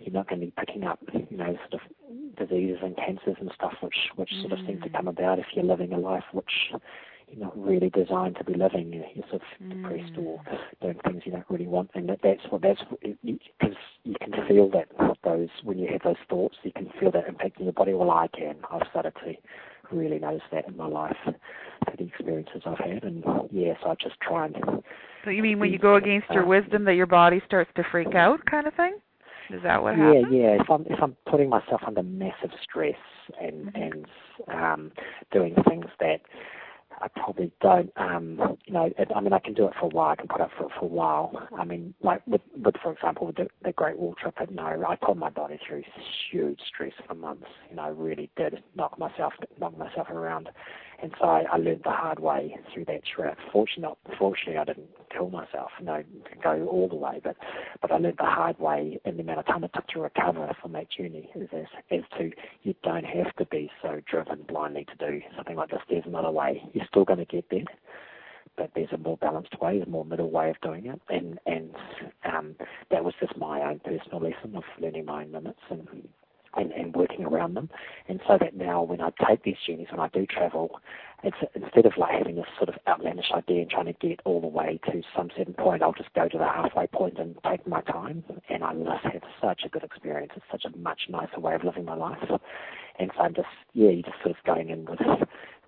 [0.00, 1.80] you're not going to be picking up you know sort of
[2.36, 4.40] diseases and cancers and stuff, which which mm.
[4.42, 4.96] sort of seem to mm.
[4.96, 6.72] come about if you're living a life which
[7.30, 8.92] you're not really designed to be living.
[8.92, 9.82] You're sort of mm.
[9.82, 10.42] depressed or
[10.80, 12.80] doing things you don't really want, and that, that's what that's
[13.22, 14.88] because you can feel that
[15.22, 17.94] those when you have those thoughts, you can feel that impacting your body.
[17.94, 18.56] Well, I can.
[18.70, 19.34] I've started to
[19.94, 24.20] really notice that in my life through the experiences I've had, and yes, I just
[24.20, 24.56] try and.
[25.24, 28.14] So you mean when you go against your wisdom that your body starts to freak
[28.14, 28.96] out, kind of thing?
[29.52, 30.26] Is that what happens?
[30.30, 30.62] Yeah, yeah.
[30.62, 32.94] If I'm if I'm putting myself under massive stress
[33.40, 33.82] and mm-hmm.
[33.82, 34.06] and
[34.48, 34.92] um,
[35.32, 36.20] doing things that
[37.00, 39.88] I probably don't, um, you know, it, I mean, I can do it for a
[39.88, 40.10] while.
[40.10, 41.48] I can put up for it for a while.
[41.58, 44.84] I mean, like with, with for example, with the, the Great Wall trip, you know,
[44.86, 45.82] I put my body through
[46.30, 47.46] huge stress for months.
[47.70, 50.50] You know, I really did knock myself, knock myself around.
[51.02, 53.36] And so I, I learned the hard way through that trip.
[53.52, 56.02] Fortunately, fortunately, I didn't kill myself, you know,
[56.42, 57.36] go all the way, but
[57.80, 60.54] but I learned the hard way in the amount of time it took to recover
[60.60, 61.30] from that journey.
[61.34, 62.30] Is as, as to
[62.62, 65.80] you don't have to be so driven blindly to do something like this.
[65.88, 66.62] There's another way.
[66.74, 67.64] You're still going to get there
[68.56, 71.70] but there's a more balanced way, a more middle way of doing it, and and
[72.30, 72.54] um,
[72.90, 75.88] that was just my own personal lesson of learning my own limits and
[76.56, 77.70] and, and working around them.
[78.08, 80.80] And so that now when I take these journeys, when I do travel,
[81.22, 84.40] it's instead of like having this sort of outlandish idea and trying to get all
[84.40, 87.66] the way to some certain point, I'll just go to the halfway point and take
[87.66, 88.24] my time.
[88.48, 90.32] And I just have such a good experience.
[90.36, 92.18] It's such a much nicer way of living my life.
[92.98, 95.00] And so I'm just, yeah, you're just sort of going in with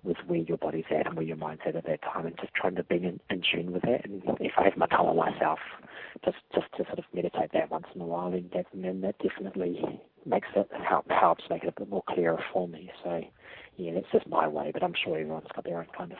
[0.03, 2.53] with where your body's at and where your mind's at at that time and just
[2.53, 4.03] trying to be in, in tune with that.
[4.03, 5.59] And if I have my time on myself,
[6.25, 9.15] just just to sort of meditate that once in a while, then that, then that
[9.19, 12.91] definitely makes it help helps make it a bit more clearer for me.
[13.03, 13.21] So
[13.77, 16.17] yeah, that's just my way, but I'm sure everyone's got their own kind of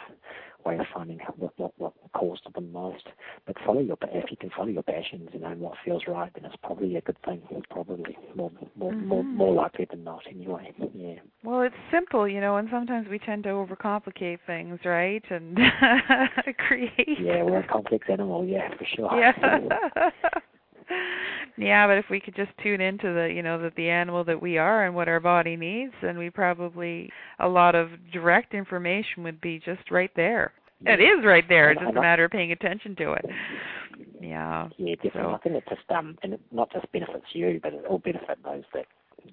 [0.65, 3.07] way of finding out what what, what calls to them most.
[3.45, 6.31] But follow your if you can follow your passions, you know, and what feels right,
[6.33, 7.41] then it's probably a good thing.
[7.51, 9.07] It's probably more more mm-hmm.
[9.07, 10.73] more more likely than not, anyway.
[10.93, 11.15] Yeah.
[11.43, 15.23] Well, it's simple, you know, and sometimes we tend to overcomplicate things, right?
[15.29, 15.59] And
[16.57, 17.19] create.
[17.19, 18.45] Yeah, we're a complex animal.
[18.45, 19.09] Yeah, for sure.
[19.19, 20.09] Yeah.
[21.57, 24.41] yeah, but if we could just tune into the, you know, that the animal that
[24.41, 29.23] we are and what our body needs, then we probably a lot of direct information
[29.23, 30.53] would be just right there.
[30.85, 31.71] It is right there.
[31.71, 33.25] It's just a matter of paying attention to it.
[34.21, 34.69] Yeah.
[34.77, 35.21] Yeah, definitely.
[35.21, 35.31] So.
[35.31, 38.37] I think it just um, and it not just benefits you, but it will benefit
[38.43, 38.85] those that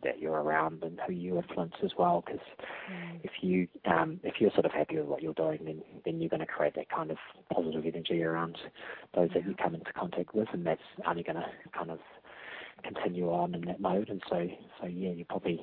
[0.02, 2.22] that you're around and who you influence as well.
[2.24, 2.42] Because
[2.92, 3.20] mm.
[3.22, 6.30] if you um, if you're sort of happy with what you're doing, then then you're
[6.30, 7.18] going to create that kind of
[7.52, 8.56] positive energy around
[9.14, 11.46] those that you come into contact with, and that's only going to
[11.76, 11.98] kind of
[12.82, 14.08] continue on in that mode.
[14.08, 14.46] And so
[14.80, 15.60] so yeah, you probably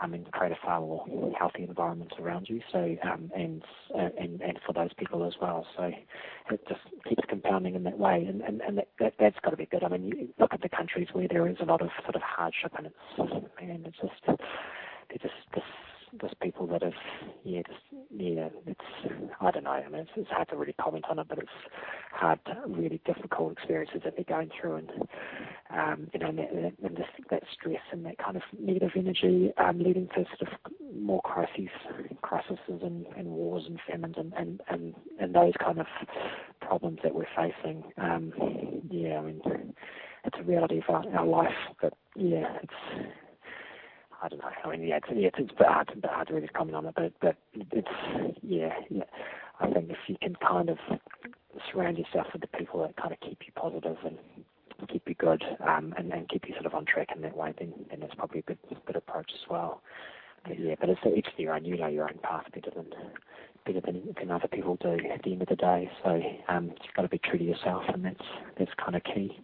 [0.00, 2.60] um, and create a far more healthy environment around you.
[2.72, 3.62] So um, and
[3.94, 5.66] uh, and and for those people as well.
[5.76, 5.90] So
[6.50, 9.56] it just keeps compounding in that way, and and, and that, that that's got to
[9.56, 9.84] be good.
[9.84, 12.22] I mean, you look at the countries where there is a lot of sort of
[12.22, 12.96] hardship, and it's
[13.60, 15.66] and it's just they're just just
[16.20, 16.92] just people that have
[17.44, 17.80] yeah just
[18.10, 18.80] yeah it's
[19.40, 21.48] I don't know I mean it's, it's hard to really comment on it but it's
[22.12, 24.90] hard really difficult experiences that they're going through and
[25.70, 29.52] um you know and, that, and this, that stress and that kind of negative energy
[29.58, 31.68] um leading to sort of more crises
[32.22, 35.86] crises and, and wars and famines and, and and and those kind of
[36.60, 38.32] problems that we're facing um
[38.90, 39.40] yeah I mean
[40.24, 43.06] it's a reality of our, our life but yeah it's
[44.22, 44.48] I don't know.
[44.64, 47.12] I mean, yeah, it's, it's, it's hard, to, hard to really comment on it, but
[47.20, 47.36] but
[47.72, 47.88] it's
[48.42, 49.04] yeah, yeah.
[49.60, 50.78] I think if you can kind of
[51.70, 54.18] surround yourself with the people that kind of keep you positive and
[54.88, 57.54] keep you good um, and, and keep you sort of on track in that way,
[57.58, 59.82] then then that's probably a good good approach as well.
[60.44, 61.64] But yeah, but it's each their own.
[61.64, 62.86] You know your own path better than
[63.64, 65.90] better than, than other people do at the end of the day.
[66.04, 68.24] So um, you've got to be true to yourself, and that's
[68.58, 69.36] that's kind of key.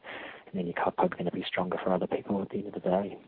[0.47, 2.75] And then you're probably going to be stronger for other people at the end of
[2.75, 3.19] the day.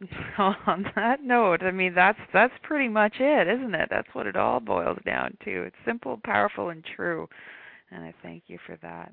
[0.38, 3.88] on that note, I mean that's that's pretty much it, isn't it?
[3.90, 5.64] That's what it all boils down to.
[5.64, 7.28] It's simple, powerful, and true.
[7.90, 9.12] And I thank you for that.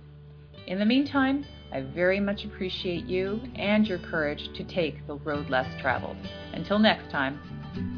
[0.68, 5.50] In the meantime, I very much appreciate you and your courage to take the road
[5.50, 6.18] less traveled.
[6.54, 7.97] Until next time,